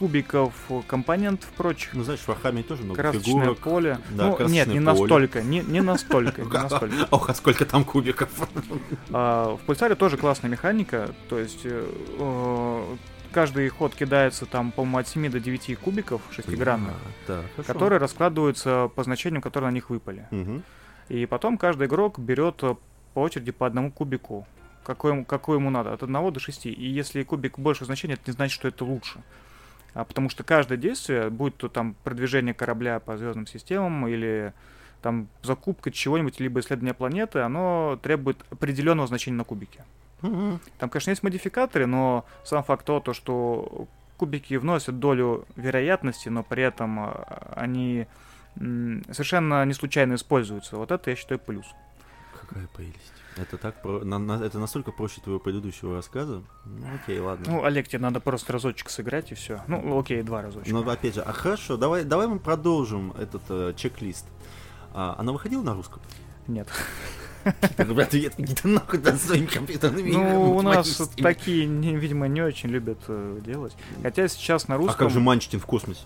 [0.08, 0.54] кубиков,
[0.88, 1.93] компонентов прочих.
[1.93, 3.58] Ну, знаешь, в Warhammer е тоже много красочное фигурок.
[3.60, 3.97] поле.
[4.12, 4.80] Да, ну, нет, не поле.
[4.82, 7.08] настолько, не, не настолько, не настолько.
[7.12, 8.30] Ох, а сколько там кубиков?
[9.12, 11.86] А, в Пульсаре тоже классная механика, то есть э,
[12.20, 12.95] э,
[13.32, 16.93] каждый ход кидается там, по-моему, от 7 до 9 кубиков шестигранных,
[17.30, 20.28] А, которые раскладываются по значениям, которые на них выпали.
[21.08, 22.76] И потом каждый игрок берет э,
[23.14, 24.45] по очереди по одному кубику,
[24.84, 26.66] какой, ему- какой ему надо, от 1 до 6.
[26.66, 29.22] И если кубик больше значения, это не значит, что это лучше.
[29.94, 34.54] А потому что каждое действие, будь то там продвижение корабля по звездным системам или
[35.02, 39.84] там закупка чего-нибудь, либо исследование планеты, оно требует определенного значения на кубике.
[40.22, 43.88] Там, конечно, есть модификаторы, но сам факт того, то, что
[44.18, 48.08] кубики вносят долю вероятности, но при этом а, они
[48.56, 50.78] совершенно не случайно используются.
[50.78, 51.66] Вот это я считаю плюс.
[52.39, 53.12] Какая прелесть.
[53.38, 54.04] Это так про...
[54.04, 56.44] на- на- это настолько проще твоего предыдущего рассказа.
[56.66, 57.46] Ну, окей, ладно.
[57.48, 59.62] Ну, Олег, тебе надо просто разочек сыграть и все.
[59.68, 60.72] Ну, окей, два разочка.
[60.72, 64.26] Но опять же, а хорошо, давай, давай мы продолжим этот э, чек-лист.
[64.94, 66.02] А, она выходила на русском?
[66.48, 66.68] Нет.
[67.78, 73.00] Ребята, я иди нахуй да, своими компьютерными Ну, у нас такие, видимо, не очень любят
[73.08, 73.76] э, делать.
[74.02, 74.98] Хотя сейчас на А русском...
[75.08, 76.02] как же Манчкин в космосе?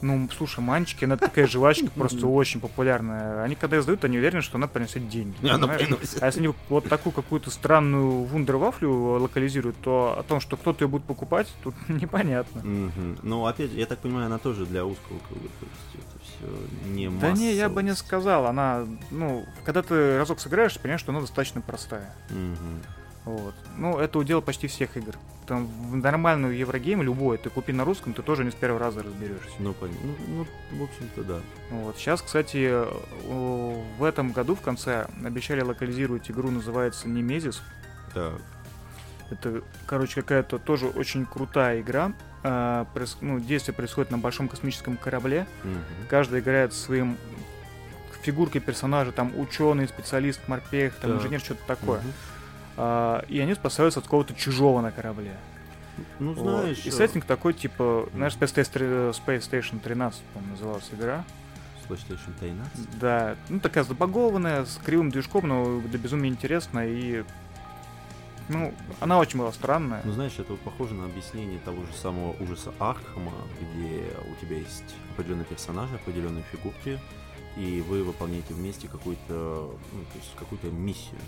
[0.00, 3.42] Ну, слушай, манчики, она такая жвачка просто очень популярная.
[3.42, 5.36] Они когда издают, они уверены, что она принесет деньги.
[5.48, 6.22] Она приносит.
[6.22, 10.88] А если они вот такую какую-то странную вундервафлю локализируют, то о том, что кто-то ее
[10.88, 12.62] будет покупать, тут непонятно.
[13.22, 16.90] Ну, опять же, я так понимаю, она тоже для узкого круга, то есть это все
[16.90, 18.46] не Да не, я бы не сказал.
[18.46, 22.14] Она, ну, когда ты разок сыграешь, понимаешь, что она достаточно простая.
[23.28, 23.54] Вот.
[23.76, 25.14] Ну, это удел почти всех игр.
[25.46, 29.02] Там в нормальную Еврогейм любой, ты купи на русском, ты тоже не с первого раза
[29.02, 29.50] разберешься.
[29.58, 30.00] Ну, понятно.
[30.28, 31.40] Ну, ну, в общем-то, да.
[31.70, 31.96] Вот.
[31.98, 32.72] Сейчас, кстати,
[33.28, 37.62] в этом году в конце обещали локализировать игру, называется Немезис.
[38.14, 38.40] Так.
[39.30, 42.12] Это, короче, какая-то тоже очень крутая игра.
[42.42, 45.46] А, проис- ну, действие происходит на большом космическом корабле.
[45.64, 45.82] Мгм.
[46.08, 47.18] Каждый играет своим
[48.22, 51.20] фигуркой персонажа, там ученый, специалист, морпех, там Так.
[51.20, 52.00] инженер, что-то такое.
[52.00, 52.12] Мгм.
[52.80, 55.36] А, и они спасаются от какого-то чужого на корабле.
[56.20, 56.60] Ну, Вот.
[56.60, 56.84] знаешь...
[56.84, 61.24] И э, сеттинг такой, типа, знаешь, Space, Station- Space Station 13, по-моему, называлась игра.
[61.88, 62.98] PlayStation 13?
[63.00, 67.24] Да, ну такая забагованная, с кривым движком, но до безумия интересная и...
[68.48, 70.00] Ну, она очень была странная.
[70.04, 74.58] Ну, знаешь, это вот похоже на объяснение того же самого ужаса Архама, где у тебя
[74.58, 76.98] есть определенные персонажи, определенные фигурки,
[77.56, 81.18] и вы выполняете вместе какую-то, ну, то есть какую-то миссию.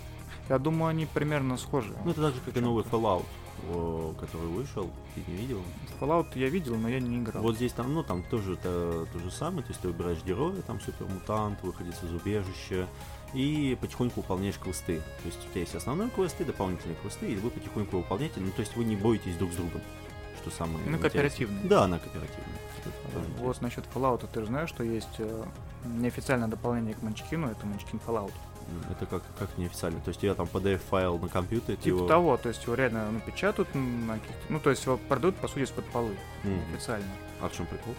[0.50, 1.94] Я думаю, они примерно схожи.
[2.04, 3.24] Ну, это так же, как и новый Fallout,
[3.72, 5.62] о, который вышел, ты не видел?
[6.00, 7.40] Fallout я видел, но я не играл.
[7.40, 10.60] Вот здесь там, ну, там тоже это то же самое, то есть ты выбираешь героя,
[10.62, 12.88] там супермутант, выходит из убежища,
[13.32, 14.98] и потихоньку выполняешь квесты.
[15.22, 18.50] То есть у тебя есть основной квест и дополнительные квесты, и вы потихоньку выполняете, ну,
[18.50, 19.82] то есть вы не боитесь друг с другом,
[20.42, 21.60] что самое Ну, кооперативный.
[21.62, 22.58] Да, она кооперативная.
[23.38, 25.44] Вот насчет Fallout, ты же знаешь, что есть э,
[25.84, 28.32] неофициальное дополнение к Манчкину, это Манчкин Fallout.
[28.90, 30.00] Это как, как неофициально.
[30.00, 32.06] То есть я там PDF-файл на компьютере, Типа его...
[32.08, 34.52] того, то есть его реально напечатают на каких-то...
[34.52, 37.06] Ну, то есть его продают, по сути, из-под полы, М, официально.
[37.40, 37.94] А в чем прикол?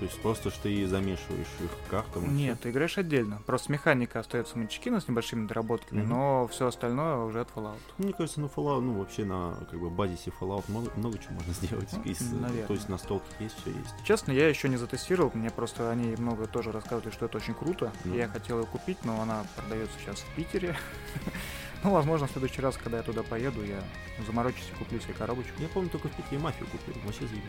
[0.00, 2.34] То есть просто что ты замешиваешь их картам?
[2.34, 3.40] Нет, ты играешь отдельно.
[3.44, 6.08] Просто механика остается Манчкина с небольшими доработками, Мгм.
[6.08, 7.76] но все остальное уже от Fallout.
[7.76, 7.94] всё?
[8.04, 11.52] Мне кажется, на Fallout, ну вообще на как бы базисе Fallout много, много чего можно
[11.62, 11.90] сделать.
[11.92, 12.66] Ну, Из- наверное.
[12.66, 13.94] то есть настолки есть, все есть.
[14.04, 17.92] Честно, я еще не затестировал, мне просто они много тоже рассказывали, что это очень круто.
[18.04, 18.14] Ну.
[18.14, 20.74] Я хотел ее купить, но она продается сейчас в Питере.
[21.82, 23.82] Ну, возможно, в следующий раз, когда я туда поеду, я
[24.26, 25.54] заморочусь и куплю себе коробочку.
[25.60, 26.92] Я помню, только в Питере мафию купил.
[27.06, 27.42] Вообще заебись.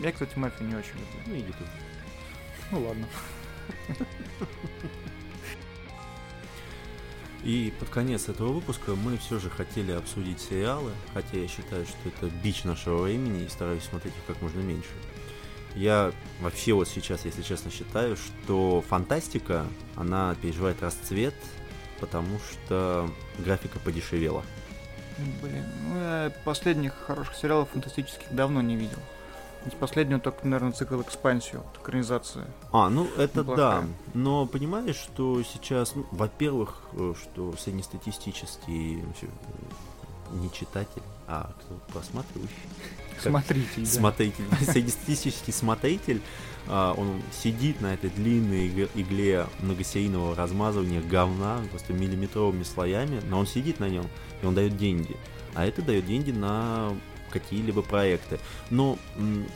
[0.00, 1.20] Я, кстати, мафию не очень люблю.
[1.26, 1.64] Ну иди ты.
[2.70, 3.06] Ну ладно.
[7.42, 12.08] И под конец этого выпуска мы все же хотели обсудить сериалы, хотя я считаю, что
[12.08, 14.88] это бич нашего времени и стараюсь смотреть их как можно меньше.
[15.74, 21.34] Я вообще вот сейчас, если честно, считаю, что фантастика, она переживает расцвет,
[22.00, 24.42] потому что графика подешевела.
[25.42, 28.98] Блин, ну я последних хороших сериалов фантастических давно не видел.
[29.66, 32.46] Из последнего только, наверное, цикл экспансию, вот, экранизация.
[32.72, 33.82] А, ну это Неплохая.
[33.82, 33.86] да.
[34.12, 41.74] Но понимаешь, что сейчас, ну, во-первых, э, что среднестатистический вообще, э, не читатель, а кто
[41.92, 42.54] просматривающий,
[43.14, 43.86] Как- Смотрите, да.
[43.86, 46.20] смотритель, среднестатистический смотритель,
[46.66, 53.38] а, он сидит на этой длинной иг- игле многосерийного размазывания говна просто миллиметровыми слоями, но
[53.38, 54.06] он сидит на нем,
[54.42, 55.16] и он дает деньги.
[55.54, 56.92] А это дает деньги на
[57.34, 58.38] какие-либо проекты.
[58.70, 58.96] Но,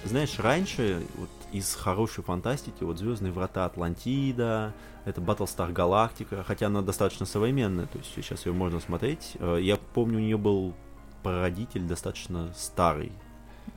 [0.04, 4.74] знаешь, раньше вот из хорошей фантастики, вот Звездные врата Атлантида,
[5.06, 9.36] это Battlestar Galactica, хотя она достаточно современная, то есть сейчас ее можно смотреть.
[9.38, 10.74] Э, Я помню, у нее был
[11.22, 13.12] прародитель достаточно старый,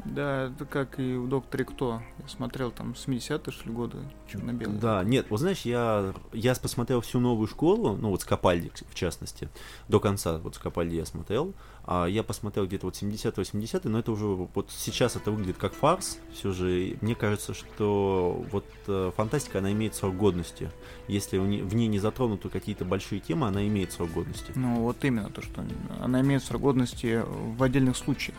[0.06, 2.02] Да, это как и в Докторе Кто.
[2.20, 4.80] Я смотрел там 70-е, что ли, годы, черно-белые.
[4.80, 9.50] Да, нет, вот знаешь, я, я посмотрел всю новую школу, ну вот Скопальди, в частности,
[9.88, 14.26] до конца вот Скопальди я смотрел, а я посмотрел где-то вот 70-80, но это уже
[14.26, 19.72] вот сейчас это выглядит как фарс, все же мне кажется, что вот э, фантастика, она
[19.72, 20.70] имеет срок годности,
[21.08, 24.52] если в ней, в ней не затронуты какие-то большие темы, она имеет срок годности.
[24.56, 25.64] Ну, вот именно то, что
[26.00, 28.38] она имеет срок годности в отдельных случаях.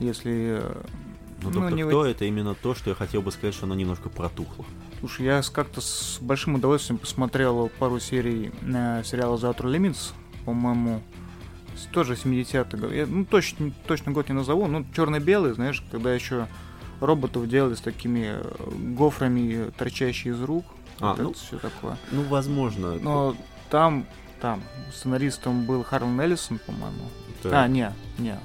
[0.00, 0.62] Если...
[1.42, 3.74] Но ну, доктор не Кто это именно то, что я хотел бы сказать, что она
[3.74, 4.64] немножко протухла.
[5.00, 10.12] Слушай, я как-то с большим удовольствием посмотрел пару серий э, сериала Outer Limits,
[10.44, 11.02] по-моему,
[11.92, 12.92] тоже 70-х годов.
[12.92, 16.48] Я, ну, точно, точно год не назову, ну, черно-белый, знаешь, когда еще
[17.00, 18.42] роботов делали с такими э,
[18.94, 20.64] гофрами, торчащие из рук.
[21.00, 21.98] А, вот ну, все такое.
[22.10, 22.94] Ну, возможно.
[22.94, 23.36] Но
[23.70, 24.06] там,
[24.40, 24.62] там,
[24.94, 27.10] сценаристом был Харлан Эллисон, по-моему.
[27.42, 28.38] так, А, не, не.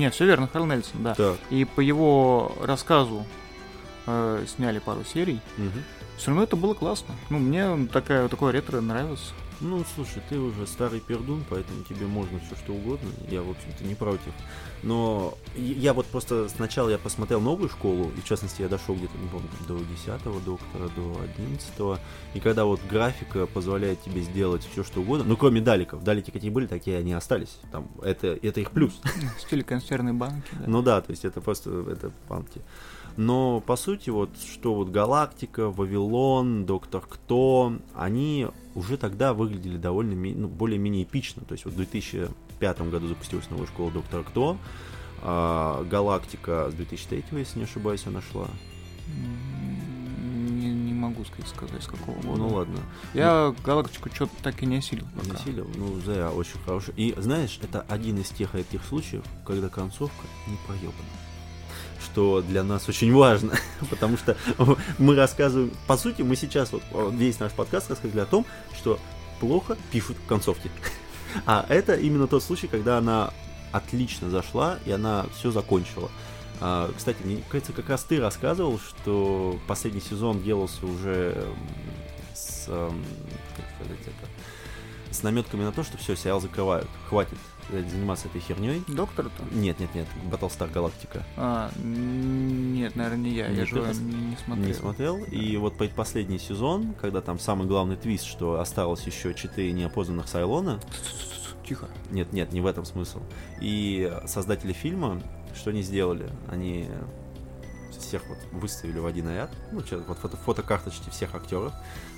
[0.00, 1.14] Не, все верно, Харлан Эллисон, да.
[1.14, 3.26] так, И по его рассказу
[4.06, 5.40] э, сняли пару серий.
[5.58, 5.84] мгм.
[6.16, 7.14] Все равно это было классно.
[7.28, 9.32] Ну, мне такая, такое ретро нравится.
[9.60, 13.10] Ну, слушай, ты уже старый пердун, поэтому тебе можно все что угодно.
[13.28, 14.32] Я, в общем-то, не против.
[14.82, 19.18] Но я вот просто сначала я посмотрел новую школу, и в частности я дошел где-то,
[19.18, 22.00] не помню, до 10 доктора, до 11
[22.34, 26.50] И когда вот графика позволяет тебе сделать все что угодно, ну кроме даликов, далики какие
[26.50, 27.58] были, такие они остались.
[27.70, 28.98] Там, это, это их плюс.
[29.38, 30.48] В стиле консервной банки.
[30.52, 30.64] Да.
[30.66, 32.62] Ну да, то есть это просто это панки.
[33.16, 40.14] Но по сути вот что вот Галактика, Вавилон, Доктор Кто, они уже тогда выглядели довольно
[40.14, 41.42] ну, более-менее эпично.
[41.44, 44.56] То есть вот в 2005 году запустилась новая школа Доктора Кто,
[45.22, 48.46] а, Галактика с 2003, если не ошибаюсь, она шла.
[50.50, 52.38] Не, не могу сказать, с какого года.
[52.38, 52.78] Ну ладно,
[53.14, 55.06] Я галактику что-то так и не осилил.
[55.16, 55.32] пока.
[55.32, 56.94] насилие, ну зря, очень хороший.
[56.96, 61.29] И знаешь, это один из тех редких случаев, когда концовка не проебана.
[62.02, 63.52] Что для нас очень важно,
[63.90, 64.36] потому что
[64.98, 68.98] мы рассказываем, по сути, мы сейчас вот о, весь наш подкаст рассказали о том, что
[69.38, 70.70] плохо пишут концовки.
[71.46, 73.32] А это именно тот случай, когда она
[73.70, 76.10] отлично зашла и она все закончила.
[76.60, 81.54] А, кстати, мне кажется, как раз ты рассказывал, что последний сезон делался уже
[82.34, 86.88] с, как сказать это, с наметками на то, что все, сериал закрывают.
[87.08, 88.82] Хватит э, заниматься этой херней.
[88.88, 89.42] Доктор-то?
[89.52, 91.22] Нет, нет, нет, Battlestar Galactica.
[91.36, 93.48] А, нет, наверное, не я.
[93.48, 94.66] Нет, я же не, не смотрел.
[94.66, 95.16] Не смотрел.
[95.24, 100.80] И вот предпоследний сезон, когда там самый главный твист, что осталось еще четыре неопознанных Сайлона.
[101.66, 101.88] Тихо.
[102.10, 103.20] Нет, нет, не в этом смысл.
[103.60, 105.22] И создатели фильма,
[105.54, 106.28] что они сделали?
[106.48, 106.88] Они
[108.10, 111.72] всех вот выставили в один ряд, ну, вот фото фотокарточки всех актеров,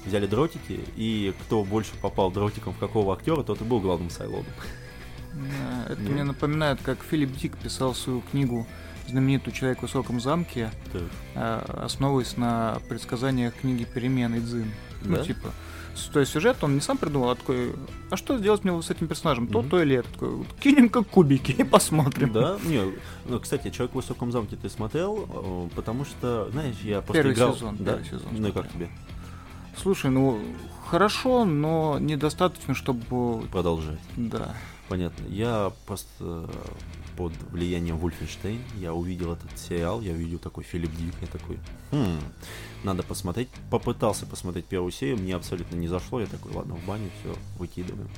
[0.07, 4.47] взяли дротики, и кто больше попал дротиком в какого актера, тот и был главным Сайлоном.
[5.35, 6.11] Да, Это Нет.
[6.13, 8.67] мне напоминает, как Филипп Дик писал свою книгу
[9.09, 11.03] знаменитую «Человек в высоком замке», Так.
[11.35, 14.71] э, основываясь на предсказаниях книги «Перемен» и «Дзин».
[15.03, 15.25] Ну, Да?
[15.25, 15.51] типа,
[15.95, 17.75] С- То есть сюжет он не сам придумал, а такой,
[18.11, 19.47] а что сделать мне вот с этим персонажем?
[19.47, 20.09] То, то или это.
[20.11, 22.33] Такой, вот кинем как кубики и посмотрим.
[22.33, 22.81] Да, не,
[23.27, 27.55] ну, кстати, «Человек в высоком замке» ты смотрел, потому что, знаешь, я просто Первый играл...
[27.55, 28.89] сезон, да, первый сезон Ну и как тебе?
[29.77, 30.41] Слушай, ну
[30.87, 33.43] хорошо, но недостаточно, чтобы...
[33.49, 34.01] Продолжать.
[34.17, 34.55] Да.
[34.93, 35.25] Понятно.
[35.31, 36.49] Я просто э,
[37.17, 41.59] под влиянием Вольфенштейн, я увидел этот сериал, я увидел такой Филипп Дик, я такой,
[41.93, 42.21] «Хм,
[42.85, 43.49] надо посмотреть.
[43.71, 48.11] Попытался посмотреть первую серию, мне абсолютно не зашло, я такой, ладно, в баню, все, выкидываем.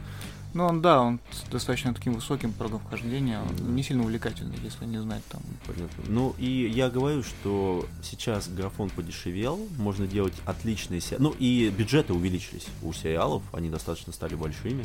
[0.53, 4.85] Ну, он, да, он с достаточно таким высоким порогом вхождения, он не сильно увлекательный, если
[4.85, 5.43] не знать там.
[5.69, 6.03] Понятно.
[6.09, 11.23] Ну и я говорю, что сейчас графон подешевел, можно делать отличные сериалы.
[11.23, 14.85] Ну и бюджеты увеличились у сериалов, они достаточно стали большими.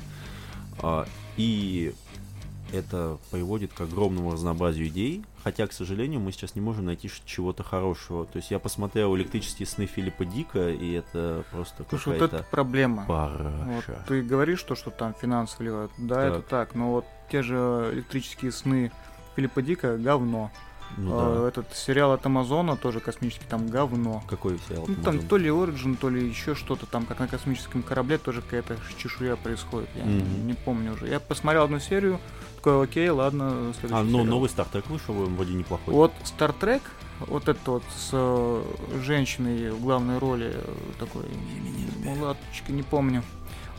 [0.82, 1.06] А,
[1.38, 1.94] И
[2.72, 7.64] это приводит к огромному разнообразию идей, хотя, к сожалению, мы сейчас не можем найти чего-то
[7.64, 8.26] хорошего.
[8.26, 12.46] То есть я посмотрел «Электрические сны» Филиппа Дика, и это просто Слушай, вот какая-то это
[12.52, 13.06] проблема.
[13.08, 14.06] Вот параша.
[14.08, 15.92] ты говоришь, что, что там финансы вливают.
[15.98, 16.48] Да, это Так.
[16.48, 18.92] так, но вот те же электрические сны
[19.36, 20.52] Филиппа Дика говно.
[20.98, 21.48] Ну А, да.
[21.48, 24.24] Этот сериал от Амазона тоже космический, там говно.
[24.28, 24.86] Какой сериал?
[24.88, 28.42] Ну, там то ли Origin, то ли еще что-то там, как на космическом корабле, тоже
[28.42, 29.90] какая-то чешуя происходит.
[29.96, 30.48] Я не- Мгм.
[30.48, 31.08] не помню уже.
[31.08, 32.20] Я посмотрел одну серию,
[32.58, 34.26] такой, окей, ладно, следующий А, ну сериал.
[34.26, 35.94] новый Стартрек вышел, вроде неплохой.
[35.94, 36.82] Вот Trek,
[37.28, 38.64] вот это вот с э,
[39.04, 41.24] женщиной в главной роли, э, такой,
[42.04, 43.24] мулаточка, не помню.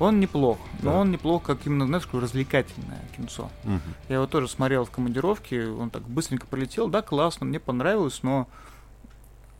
[0.00, 0.96] Он неплох, но Да.
[0.98, 3.50] он неплох, как именно, знаешь, такое развлекательное кинцо.
[3.64, 3.80] Мгм.
[4.08, 8.48] Я его тоже смотрел в командировке, он так быстренько полетел, да, классно, мне понравилось, но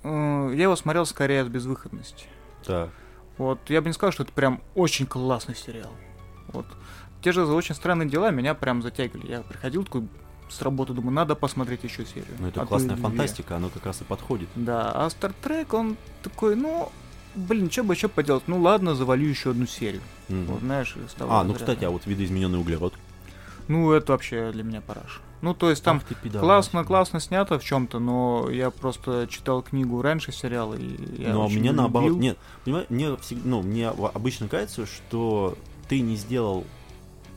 [0.03, 2.25] э, я его смотрел скорее от безвыходности.
[2.65, 2.89] Так.
[3.39, 5.91] Вот, я бы не сказал, что это прям очень классный сериал.
[6.49, 6.67] Вот.
[7.23, 9.31] Те же очень странные дела меня прям затягивали.
[9.31, 10.09] Я приходил такой
[10.49, 12.35] с работы, думаю, надо посмотреть еще серию.
[12.39, 14.49] Ну это А то классная фантастика, оно как раз и подходит.
[14.55, 16.91] Да, а Star Trek, он такой, ну,
[17.35, 18.45] блин, что бы еще поделать?
[18.47, 20.03] Ну ладно, завалю еще одну серию.
[20.29, 20.45] Мгм.
[20.47, 21.73] Вот, знаешь, из того А, ну разряда.
[21.73, 22.95] кстати, а вот видоизмененный углерод.
[23.69, 25.21] Ну, это вообще для меня параш.
[25.43, 26.03] Ну, то есть там
[26.33, 31.57] классно, классно снято в чем-то, но я просто читал книгу раньше сериала, и я очень
[31.61, 31.83] меня любил.
[31.83, 35.57] наоборот, нет, понимаешь, мне всегда, ну, мне обычно кажется, что
[35.89, 36.67] ты не сделал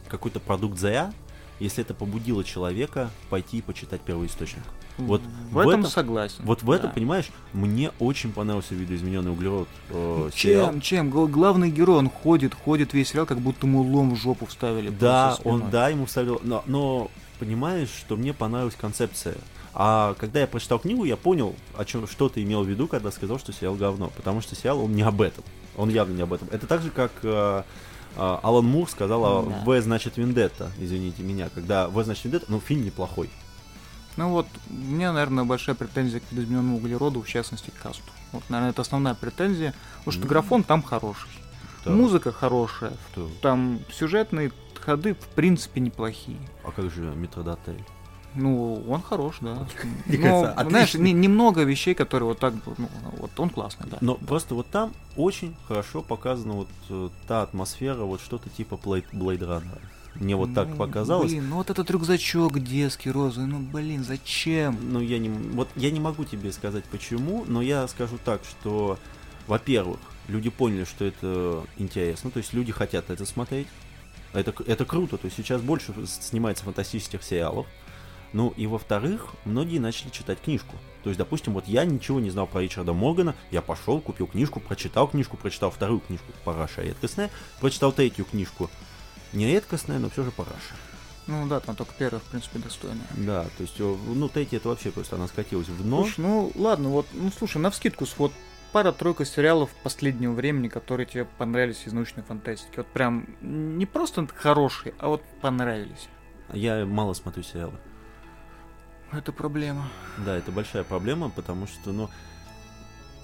[0.10, 1.14] какой-то продукт зря,
[1.60, 4.64] если это побудило человека пойти и почитать первоисточник.
[4.98, 6.44] Вот в, в этом, этом- согласен.
[6.44, 6.94] Вот в этом, да.
[6.94, 10.72] понимаешь, мне очень понравился видоизмененный углерод э, сериал.
[10.72, 11.10] Чем, чем?
[11.10, 14.90] Гл- Главный герой, он ходит, ходит весь сериал, как будто ему лом в жопу вставили.
[14.90, 19.36] Да, он, да, ему вставил, но, но понимаешь, что мне понравилась концепция.
[19.74, 23.10] А когда я прочитал книгу, я понял, о чем, что ты имел в виду, когда
[23.10, 24.12] сказал, что сериал говно.
[24.16, 25.44] Потому что сериал, он не об этом.
[25.76, 26.48] Он явно не об этом.
[26.52, 27.64] Это так же, как э,
[28.16, 29.64] Алан Мур сказал, а Да.
[29.66, 31.50] В значит Вендетта, извините меня.
[31.54, 33.30] Когда В значит Вендетта, ну, фильм неплохой.
[34.16, 38.04] Ну вот, у меня, наверное, большая претензия к видоизмененному углероду, в частности, к касту.
[38.32, 39.74] Вот, наверное, это основная претензия.
[40.00, 41.30] Потому что графон там хороший.
[41.86, 41.92] Да.
[41.92, 42.94] Музыка хорошая.
[43.12, 43.30] Что?
[43.42, 46.38] Там сюжетные ходы, в принципе, неплохие.
[46.64, 47.84] А как же Метродотель?
[48.36, 49.68] Ну, он хорош, да.
[50.06, 51.14] Мне Но, кажется, знаешь, отличный.
[51.14, 52.88] не- немного вещей, которые вот так, ну,
[53.20, 53.98] вот он классный, да.
[54.02, 59.06] Но просто вот там очень хорошо показана вот э, та атмосфера, вот что-то типа Blade,
[59.12, 59.80] Blade Runner.
[60.16, 61.32] Мне вот так Ну, показалось.
[61.32, 64.78] Блин, ну вот этот рюкзачок детский, розовый, ну, блин, зачем?
[64.92, 69.00] Ну, я не, вот я не могу тебе сказать почему, но я скажу так, что,
[69.48, 73.68] во-первых, люди поняли, что это интересно, то есть люди хотят это смотреть.
[74.34, 77.66] Это, это круто, то есть сейчас больше снимается фантастических сериалов.
[78.34, 80.76] Ну и во-вторых, многие начали читать книжку.
[81.04, 84.60] То есть, допустим, вот я ничего не знал про Ричарда Моргана, я пошел, купил книжку,
[84.60, 87.30] прочитал книжку, прочитал вторую книжку «Параша редкостная»,
[87.60, 88.70] прочитал третью книжку,
[89.34, 90.76] не редкостная, но все же «Параша».
[91.28, 93.08] Ну да, там только первая, в принципе, достойная.
[93.16, 96.04] Да, то есть, о, ну, третья это вообще просто она скатилась в дно.
[96.04, 98.34] Слушай, ну ладно, вот, ну слушай, на вскидку, вот
[98.74, 102.78] пара-тройка сериалов последнего времени, которые тебе понравились из научной фантастики.
[102.78, 106.10] Вот прям не просто хорошие, а вот понравились.
[106.52, 107.80] Я мало смотрю сериалы.
[109.16, 109.88] Это проблема.
[110.26, 112.10] Да, это большая проблема, потому что, ну,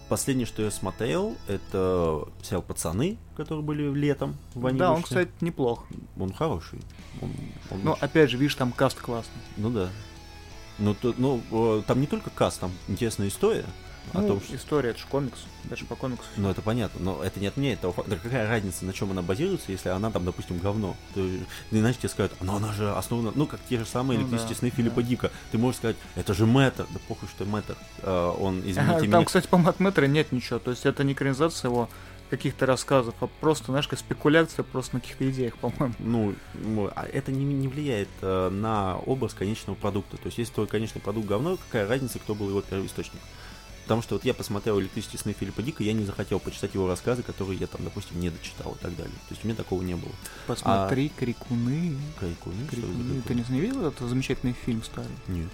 [0.08, 5.32] последнее, что я смотрел, это сериал «Пацаны», которые были летом в Ване да, он, кстати,
[5.42, 5.86] неплох.
[6.18, 6.80] Он хороший.
[7.22, 7.32] Он-
[7.72, 9.42] он Но очень- опять же, видишь, там каст классный.
[9.58, 9.90] Ну да.
[10.78, 13.66] Ну, то, ну, там не только каст, там интересная история
[14.14, 14.56] о Ну, том, что...
[14.56, 15.40] история, это же комикс.
[15.66, 16.24] Даже по комиксу.
[16.38, 18.12] Ну, это понятно, но это не отменяет того факта.
[18.12, 20.96] Да какая разница, на чем она базируется, если она там, допустим, говно?
[21.14, 21.28] То,
[21.72, 24.60] иначе тебе скажут, но она же основана, ну, как те же самые Ну электрические да,
[24.60, 25.08] сны Филиппа да.
[25.08, 25.32] Дика.
[25.52, 26.86] Ты можешь сказать, это же Мэтр.
[26.90, 27.76] Да похуй, что Мэтр.
[28.02, 29.26] Э, он, извините Там, меня...
[29.26, 30.60] кстати, по Макметре нет ничего.
[30.60, 31.90] То есть это не экранизация его
[32.30, 35.96] каких-то рассказов, а просто, знаешь, как спекуляция просто на каких-то идеях, по-моему.
[36.00, 40.18] Ну, ну, а это не, не влияет э, на образ конечного продукта.
[40.18, 43.20] То есть, если твой конечный продукт говно, какая разница, кто был его первоисточник?
[43.90, 47.24] Потому что вот я посмотрел «Электрические сны» Филиппа Дика, я не захотел почитать его рассказы,
[47.24, 49.16] которые я там, допустим, не дочитал и так далее.
[49.28, 50.12] То есть у меня такого не было.
[50.46, 51.98] Посмотри «Крикуны».
[52.20, 52.62] Крикуны?
[52.68, 53.22] Это «Крикуны».
[53.24, 55.10] Ты не, видел этот замечательный фильм старый?
[55.28, 55.50] Нет.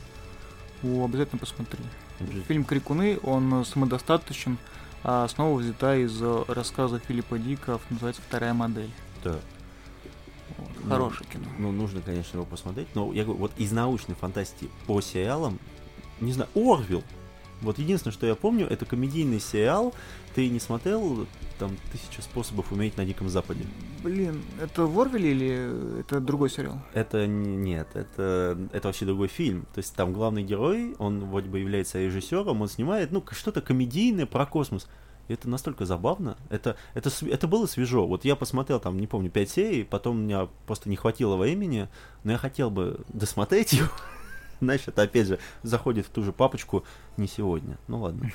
[0.83, 1.79] О, обязательно посмотри.
[2.19, 2.43] Обязательно.
[2.43, 4.57] Фильм «Крикуны», он самодостаточен,
[5.01, 8.91] а основа взята из рассказа Филиппа Дика, называется «Вторая модель».
[9.23, 9.39] Да.
[10.57, 11.45] Вот, Ну, Хорошее кино.
[11.57, 12.89] Ну, нужно, конечно, его посмотреть.
[12.95, 15.57] Но я говорю, вот из научной фантастики по сериалам,
[16.19, 17.01] не знаю, Орвилл.
[17.61, 19.93] Вот единственное, что я помню, это комедийный сериал.
[20.33, 21.25] Ты не смотрел
[21.57, 23.65] там тысяча способов умереть на Диком Западе?
[24.03, 26.79] Блин, это в Орвеле или это другой сериал?
[26.93, 29.65] Это нет, это, это вообще другой фильм.
[29.73, 34.25] То есть там главный герой, он вроде бы является режиссером, он снимает, ну, что-то комедийное
[34.25, 34.87] про космос.
[35.27, 36.37] И это настолько забавно.
[36.49, 38.05] Это, это, это было свежо.
[38.05, 41.87] Вот я посмотрел там, не помню, 5 серий, потом у меня просто не хватило времени,
[42.23, 43.89] но я хотел бы досмотреть его.
[44.61, 46.83] Это опять же заходит в ту же папочку
[47.17, 47.77] не сегодня.
[47.87, 48.31] Ну ладно.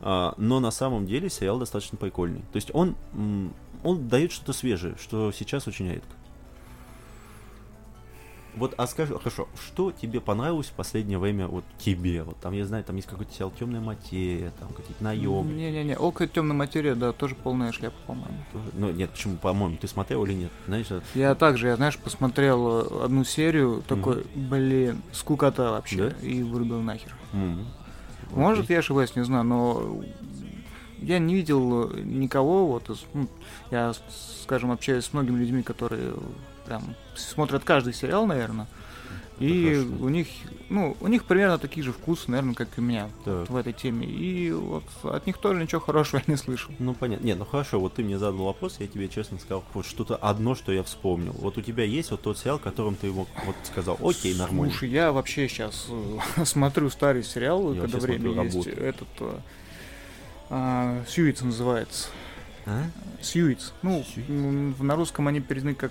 [0.00, 2.40] А, но на самом деле сериал достаточно прикольный.
[2.52, 2.96] То есть он,
[3.82, 6.14] он дает что-то свежее, что сейчас очень редко.
[8.56, 12.22] Вот, а скажи, хорошо, что тебе понравилось в последнее время, вот тебе?
[12.22, 15.54] Вот там, я знаю, там есть какой-то сериал Темная материя, там какие-то наемники.
[15.56, 18.36] Не-не-не, Око темная материя, да, тоже полная шляпа, по-моему.
[18.74, 20.52] Ну, нет, почему, по-моему, ты смотрел или нет?
[20.66, 26.26] Знаешь, э, Я также, я, знаешь, посмотрел э, одну серию, такой, блин, скукота вообще, Да?
[26.26, 27.12] и вырубил нахер.
[27.32, 27.66] м,
[28.30, 28.74] Может, окей.
[28.74, 30.00] я ошибаюсь, не знаю, но
[30.98, 33.28] я не видел никого, вот, из- ну,
[33.72, 33.92] я,
[34.44, 36.12] скажем, общаюсь с многими людьми, которые
[36.66, 38.66] прям смотрят каждый сериал, наверное,
[39.40, 40.04] и хорошо.
[40.04, 40.28] у них,
[40.68, 43.50] ну, у них примерно такие же вкусы, наверное, как и у меня Так.
[43.50, 46.72] в этой теме, и вот от них тоже ничего хорошего я не слышал.
[46.78, 47.24] Ну, понятно.
[47.24, 50.54] Не, ну хорошо, вот ты мне задал вопрос, я тебе честно сказал, вот что-то одно,
[50.54, 51.32] что я вспомнил.
[51.32, 54.70] Вот у тебя есть вот тот сериал, которым ты мог, вот сказал, окей, нормально.
[54.70, 55.88] Слушай, я вообще сейчас
[56.44, 58.54] смотрю старый сериал, Я когда время есть.
[58.54, 58.70] работу.
[58.70, 59.38] Этот э,
[60.50, 62.08] а, Сьюитс называется.
[62.66, 62.84] А?
[63.20, 63.72] Сьюитс.
[63.82, 64.30] Ну, Сьюитс?
[64.30, 65.90] м, на русском они переведены как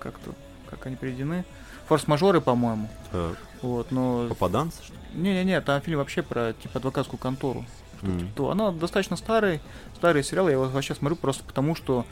[0.00, 0.32] как-то
[0.68, 1.44] как они переведены.
[1.88, 2.88] Форс-мажоры, по-моему.
[3.10, 4.26] Так, Вот, но.
[4.28, 4.98] попаданцы, что ли?
[5.14, 7.64] Не-не-не, там фильм вообще про типа адвокатскую контору.
[8.02, 8.28] М.
[8.36, 9.60] То она достаточно старый,
[9.96, 12.06] старый сериал, я его вообще смотрю просто потому, что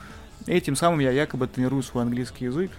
[0.47, 2.71] этим самым я якобы тренирую свой английский язык.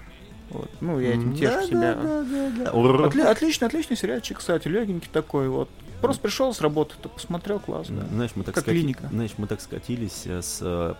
[0.51, 0.69] Вот.
[0.81, 1.93] Ну, я этим тешу Да, себя.
[1.95, 2.71] да, да, да.
[2.71, 5.69] Отли- отличный, отличный сериальчик, кстати, легенький такой, вот.
[6.01, 8.05] Просто пришел с работы, ты посмотрел, класс, да.
[8.07, 9.07] Знаешь, мы так Как скати- клиника.
[9.11, 10.93] Знаешь, мы так скатились э, с э,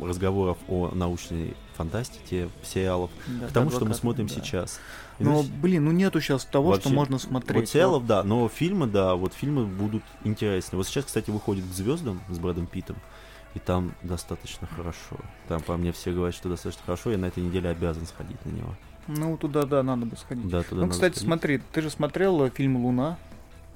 [0.00, 3.10] разговоров о научной фантастике, сериалов,
[3.40, 4.34] Да, к тому, что мы смотрим да.
[4.34, 4.78] сейчас.
[5.18, 7.60] И Но, знаешь, блин, ну нету сейчас того, что Вообще, можно смотреть.
[7.60, 10.76] Вот сериалов, да, но фильмы, да, вот фильмы будут интересны.
[10.76, 12.96] Вот сейчас, кстати, выходит к звездам с Брэдом Питтом,
[13.54, 15.16] и там достаточно хорошо.
[15.48, 18.50] Там по мне все говорят, что достаточно хорошо, я на этой неделе обязан сходить на
[18.50, 18.74] него.
[19.08, 20.48] Ну, туда, да, надо бы сходить.
[20.48, 21.26] Да, туда ну, кстати, сходить.
[21.26, 23.16] смотри, ты же смотрел э, фильм «Луна».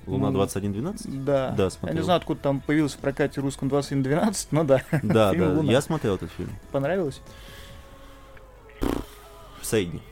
[0.07, 1.24] Луна ну, 2112?
[1.24, 1.55] Да.
[1.57, 1.96] Да, Я смотрел.
[1.98, 5.72] не знаю, откуда там появился в прокате русском 2112, но да, Да, да, «Луна».
[5.72, 6.50] я смотрел этот фильм.
[6.70, 7.20] понравилось?
[9.62, 10.03] Средний.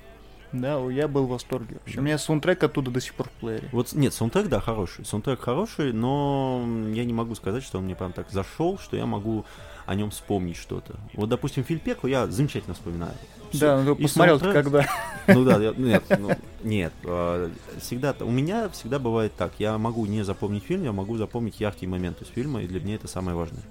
[0.53, 1.77] Да, я был в восторге.
[1.79, 2.01] вообще.
[2.01, 3.68] У меня саундтрек оттуда до сих пор в плеере.
[3.71, 5.05] Вот нет, саундтрек, да, хороший.
[5.05, 9.07] Саундтрек хороший, но я не могу сказать, что он мне прям так зашел, что я
[9.07, 9.45] могу
[9.87, 10.95] о нем вспомнить что-то.
[11.14, 13.14] Вот, допустим, фильм Пекло я замечательно вспоминаю.
[13.53, 14.87] Да, ну посмотрел саундтрек- когда.
[15.29, 16.31] Ну да, я- нет, ну,
[16.64, 17.51] нет, а,
[17.81, 21.89] всегда, у меня всегда бывает так, я могу не запомнить фильм, я могу запомнить яркие
[21.89, 23.62] моменты из фильма, и для меня это самое важное.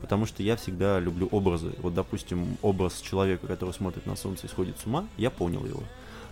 [0.00, 1.72] Потому что я всегда люблю образы.
[1.78, 5.82] Вот, допустим, образ человека, который смотрит на солнце и сходит с ума, я понял его.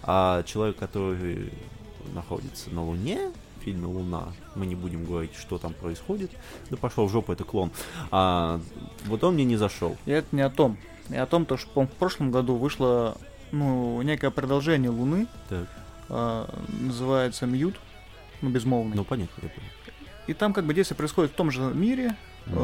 [0.02, 1.50] А человек, который
[2.14, 6.30] находится на Луне, в фильме «Луна», мы не будем говорить, что там происходит,
[6.68, 7.70] да пошел в жопу, это клон.
[8.10, 8.60] А,
[9.06, 9.96] вот он мне не зашел.
[10.04, 10.76] И это не о том.
[11.08, 13.16] И о том, то, что в прошлом году вышло
[13.52, 15.66] ну, некое продолжение Луны, Так,
[16.10, 17.76] а, называется Мьют,
[18.42, 18.96] ну, безмолвный.
[18.96, 19.68] ну понятно, я понял.
[20.26, 22.58] И там как бы действие происходит в том же мире, Мгм.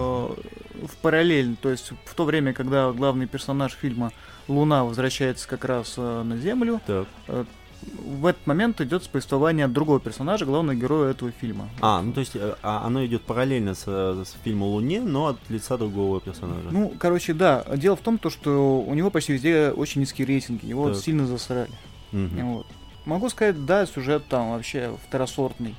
[0.83, 4.13] Э, в параллель, то есть в то время, когда главный персонаж фильма
[4.49, 7.07] Луна возвращается как раз э, на Землю, Так.
[7.27, 11.69] в этот момент идет повествование от другого персонажа, главного героя этого фильма.
[11.81, 15.29] А, ну то есть э, а, оно идет параллельно с, э, с фильмом «Луне», но
[15.29, 16.69] от лица другого персонажа.
[16.71, 17.65] Ну, короче, да.
[17.77, 20.67] Дело в том, то, что у него почти везде очень низкие рейтинги.
[20.67, 20.99] Его Так.
[20.99, 21.71] сильно засрали.
[22.13, 22.55] Мгм.
[22.55, 22.67] Вот.
[23.07, 25.75] Могу сказать, да, сюжет там вообще второсортный.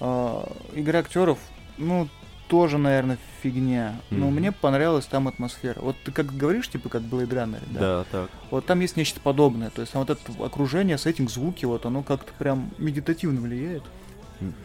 [0.00, 1.38] А, игра актеров,
[1.78, 2.08] ну,
[2.52, 3.98] тоже, наверное, фигня.
[4.10, 4.34] Но Мгм.
[4.34, 5.80] мне понравилась там атмосфера.
[5.80, 7.80] Вот ты как говоришь, типа, как Blade Runner, да?
[7.80, 8.30] Да, так.
[8.50, 9.70] Вот там есть нечто подобное.
[9.70, 13.82] То есть там вот это окружение, сеттинг, звуки, вот оно как-то прям медитативно влияет.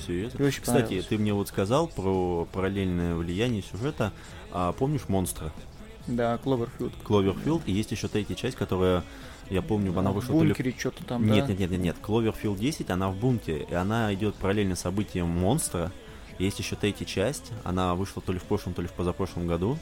[0.05, 0.45] Серьезно?
[0.45, 4.11] Очень Кстати, ты мне вот сказал про параллельное влияние сюжета.
[4.51, 5.53] А помнишь монстра?
[6.07, 6.91] Да, Кловерфилд.
[7.05, 9.01] Кловерфилд, и есть еще третья часть, которая,
[9.49, 11.51] я помню, она в вышла ли бункере что-то там, Нет, да?
[11.51, 11.95] нет, нет, нет, нет.
[12.01, 15.93] Кловерфилд 10, она в бунте, и она идет параллельно событиям монстра.
[16.39, 19.77] Есть еще третья часть, она вышла то ли в прошлом, то ли в позапрошлом году,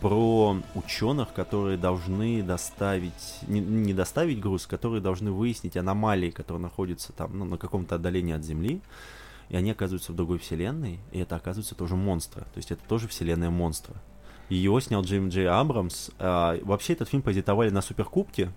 [0.00, 7.12] про ученых, которые должны доставить, не, не доставить груз, которые должны выяснить аномалии, которые находятся
[7.12, 8.80] там ну, на каком-то отдалении от Земли,
[9.50, 13.08] и они оказываются в другой вселенной, и это оказывается тоже монстры, то есть это тоже
[13.08, 13.96] вселенная монстра.
[14.48, 16.10] Его снял Джейм Джей Абрамс.
[16.18, 18.50] А, вообще этот фильм презентовали на Суперкубке.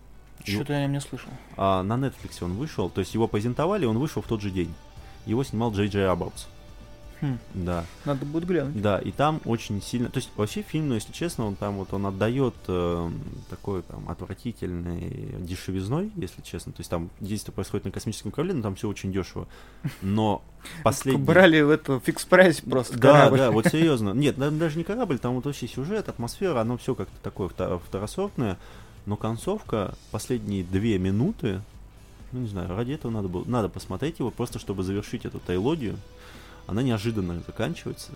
[0.43, 1.29] Что-то я не слышал.
[1.55, 4.73] А, на Netflix он вышел, то есть его презентовали, он вышел в тот же день.
[5.27, 6.47] Его снимал Джей Джей Абрамс.
[7.23, 7.37] Хм.
[7.53, 7.85] Да.
[8.03, 8.81] Надо будет глянуть.
[8.81, 11.93] Да, и там очень сильно, то есть вообще фильм, ну если честно, он там вот
[11.93, 13.09] он отдает э,
[13.49, 16.73] такой там отвратительной дешевизной, если честно.
[16.73, 19.47] То есть там действие происходит на космическом корабле, но там все очень дешево.
[20.01, 20.43] Но
[20.83, 21.23] последний...
[21.23, 23.37] Брали в эту фикс прайс просто Да, корабль.
[23.37, 24.09] да, вот серьезно.
[24.11, 27.79] Нет, да- даже не корабль, там вот вообще сюжет, атмосфера, оно все как-то такое вто-
[27.79, 28.57] второсортное.
[29.05, 31.61] Но концовка, последние две минуты,
[32.33, 35.97] ну не знаю, ради этого надо было, надо посмотреть его, просто чтобы завершить эту трилогию.
[36.67, 38.11] Она неожиданно заканчивается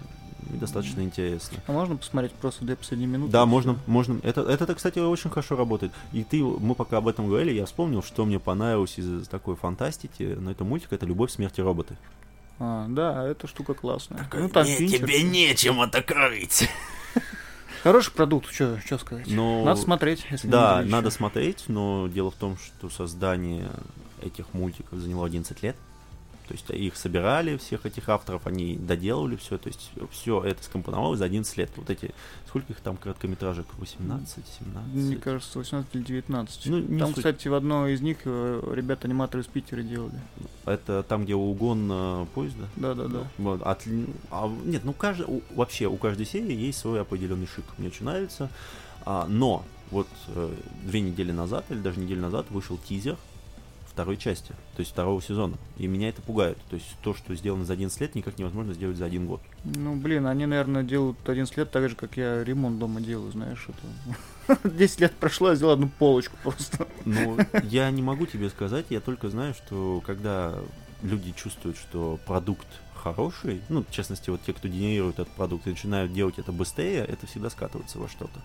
[0.53, 1.57] и достаточно интересно.
[1.67, 3.31] А можно посмотреть просто две последние минуты?
[3.31, 4.19] Да, можно, можно.
[4.23, 5.91] Это, это, кстати, очень хорошо работает.
[6.13, 10.37] И ты, мы пока об этом говорили, я вспомнил, что мне понравилось из такой фантастики,
[10.39, 11.97] но это мультик, это «Любовь, смерть и роботы».
[12.59, 14.27] А, да, эта штука классная.
[14.33, 15.07] Ну, там Финчер.
[15.07, 16.69] нечем это крыть.
[17.83, 19.27] Хороший продукт, что сказать.
[19.27, 19.63] Но...
[19.63, 23.69] Надо смотреть, если не Да, надо смотреть, но дело в том, что создание
[24.21, 25.75] этих мультиков заняло 11 лет.
[26.47, 31.19] То есть их собирали, всех этих авторов, они доделывали все, то есть все это скомпоновалось
[31.19, 31.69] за 11 лет.
[31.75, 32.13] Вот эти,
[32.47, 33.65] сколько их там короткометражек?
[33.77, 34.93] 18, 17?
[34.93, 36.65] Мне кажется, 18 или 19.
[36.67, 37.17] Ну, не Там, суть.
[37.17, 40.19] кстати, в одной из них э, ребята-аниматоры из Питера делали.
[40.65, 42.65] Это там, где угон э, поезда?
[42.77, 43.27] Да-да-да.
[43.37, 47.65] Вот, отли- а, нет, ну каждый, у- вообще у каждой серии есть свой определенный шик.
[47.77, 48.49] Мне очень нравится.
[49.05, 50.53] А, но вот э,
[50.85, 53.17] две недели назад, или даже неделю назад, вышел тизер
[53.97, 55.57] второй части, то есть второго сезона.
[55.77, 56.59] И меня это пугает.
[56.69, 59.41] То есть то, что сделано за 11 лет, никак невозможно сделать за один год.
[59.63, 63.67] Ну, блин, они, наверное, делают 11 лет так же, как я ремонт дома делаю, знаешь,
[64.47, 64.59] это...
[64.69, 66.87] 10 лет прошло, я сделал одну полочку просто.
[67.05, 70.53] Ну, я не могу тебе сказать, я только знаю, что когда
[71.01, 75.71] люди чувствуют, что продукт хороший, ну, в частности, вот те, кто генерирует этот продукт и
[75.71, 78.39] начинают делать это быстрее, это всегда скатывается во что-то.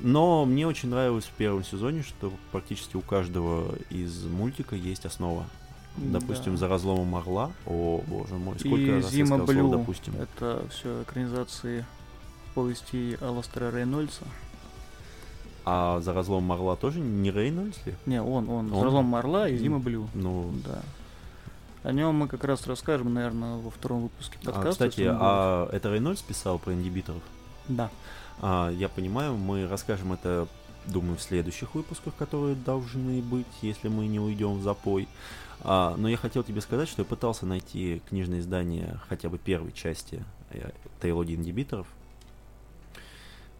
[0.00, 5.44] Но мне очень нравилось в первом сезоне, что практически у каждого из мультика есть основа.
[5.96, 6.58] Допустим, Да.
[6.58, 7.50] за разломом орла.
[7.66, 9.70] О, боже мой, сколько И раз я Зима слово Блю.
[9.70, 10.14] допустим.
[10.16, 11.84] Это все экранизации
[12.54, 14.24] повести Аластера Рейнольдса.
[15.64, 17.94] А за разломом орла тоже не Рейнольдс ли?
[18.06, 18.82] Не, он, он, Он?
[18.84, 20.08] Разлом Орла и Зима Блю.
[20.14, 20.82] Ну, Да.
[21.84, 24.70] О нем мы как раз расскажем, наверное, во втором выпуске а, подкаста.
[24.70, 27.20] кстати, если он а это Рейнольдс писал про ингибиторов?
[27.68, 27.76] будет.
[27.76, 27.90] Да.
[28.40, 30.48] А, я понимаю, мы расскажем это,
[30.86, 35.08] думаю, в следующих выпусках, которые должны быть, если мы не уйдем в запой.
[35.60, 39.72] А, но я хотел тебе сказать, что я пытался найти книжное издание хотя бы первой
[39.72, 40.70] части э,
[41.00, 41.86] трилогии ингибиторов.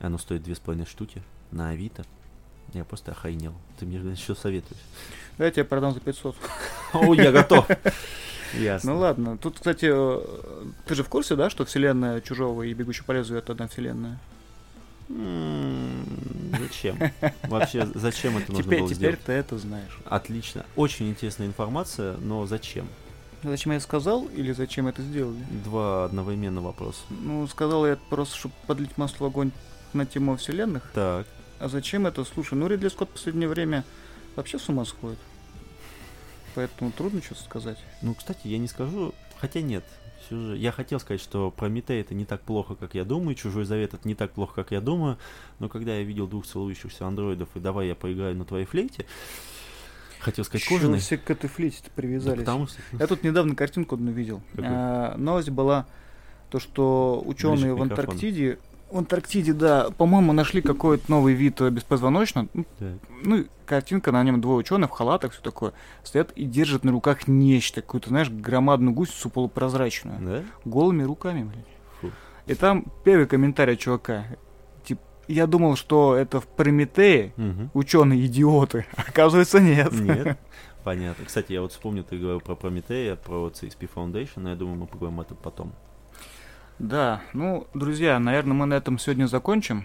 [0.00, 2.04] Оно стоит две с половиной штуки на Авито.
[2.72, 3.54] Я просто охренел.
[3.78, 4.80] Ты мне еще советуешь.
[5.38, 6.36] Давайте я продам за 500.
[6.92, 7.66] О, я готов.
[8.54, 8.92] Ясно.
[8.92, 9.38] Ну ладно.
[9.38, 13.40] Тут, кстати, э, ты же в курсе, да, что вселенная Чужого и Бегущий по лезвию
[13.40, 14.18] это одна вселенная?
[15.08, 16.98] Зачем?
[17.44, 19.24] Вообще, зачем это нужно Теперь, было теперь сделать?
[19.24, 19.98] ты это знаешь.
[20.04, 20.64] Отлично.
[20.76, 22.88] Очень интересная информация, но зачем?
[23.42, 25.38] Зачем я сказал или зачем это сделали?
[25.64, 27.00] Два одновременно вопроса.
[27.10, 29.52] Ну, сказал я просто, чтобы подлить масло в огонь
[29.92, 30.90] на тему вселенных.
[30.92, 31.26] Так.
[31.60, 32.24] А зачем это?
[32.24, 33.84] Слушай, ну Ридли Скотт в последнее время
[34.36, 35.18] вообще с ума сходит.
[36.54, 37.78] Поэтому трудно что-то сказать.
[38.02, 39.84] Ну, кстати, я не скажу, хотя нет.
[40.26, 43.64] Всё же, я хотел сказать, что Прометей это не так плохо, как я думаю, Чужой
[43.64, 45.18] Завет это не так плохо, как я думаю,
[45.58, 49.06] но когда я видел двух целующихся андроидов и давай я поиграю на твоей флейте,
[50.20, 50.98] хотел сказать Чего кожаный.
[50.98, 52.40] все к этой флейте Да привязались?
[52.40, 52.80] потому что...
[52.98, 54.42] Я тут недавно картинку одну видел.
[54.50, 54.66] Какую?
[54.70, 55.86] А, новость была
[56.50, 57.82] то, что ученые в.
[57.82, 58.58] Антарктиде,
[58.90, 62.48] в Антарктиде, да, по-моему, нашли какой-то новый вид э, беспозвоночного.
[62.54, 62.92] Ну, Так.
[63.24, 65.72] Ну, и картинка, на нем двое ученых в халатах, все такое,
[66.02, 70.18] стоят и держат на руках нечто, какую-то, знаешь, громадную гусеницу полупрозрачную.
[70.20, 70.44] Да?
[70.64, 71.64] Голыми руками, блин.
[72.00, 72.10] Фу.
[72.46, 74.24] И там первый комментарий от чувака.
[74.84, 77.70] Тип, я думал, что это в Прометее Мгм.
[77.74, 78.86] ученые идиоты.
[78.96, 79.92] Оказывается, нет.
[79.92, 80.38] Нет.
[80.84, 81.26] Понятно.
[81.26, 84.86] Кстати, я вот вспомнил, ты говорил про Прометея, про CSP Foundation, но я думаю, мы
[84.86, 85.72] поговорим об этом потом.
[86.78, 89.84] Да, ну, друзья, наверное, мы на этом сегодня закончим.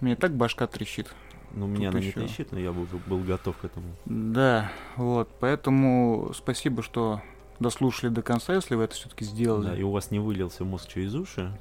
[0.00, 1.12] Мне так башка трещит.
[1.52, 2.20] Ну, меня она не ещё.
[2.20, 3.86] трещит, но я был, был готов к этому.
[4.06, 7.20] Да, вот, поэтому спасибо, что
[7.60, 9.82] дослушали до конца, если вы это все-таки Да, и сделали.
[9.82, 11.52] у вас не вылился мозг через уши,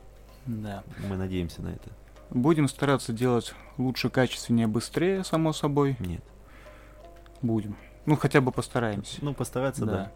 [0.45, 0.83] Да.
[1.09, 1.89] мы надеемся на это.
[2.29, 5.97] Будем стараться делать лучше, качественнее, быстрее, само собой.
[5.99, 6.23] Нет.
[7.41, 7.75] Будем.
[8.05, 9.17] Ну, хотя бы постараемся.
[9.21, 10.11] Ну, постараться, да.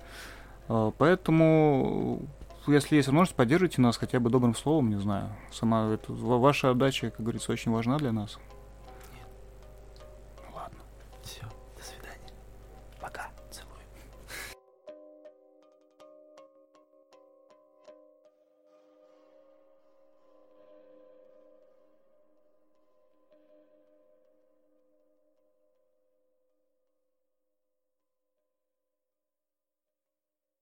[0.70, 2.22] А, Поэтому
[2.68, 5.30] ну, если есть возможность, поддержите нас хотя бы добрым словом, не знаю.
[5.52, 8.40] Сама это, ваша отдача, как говорится, очень важна для нас.
[9.14, 9.28] Нет.
[10.38, 10.80] Ну ладно.
[11.24, 11.44] Все.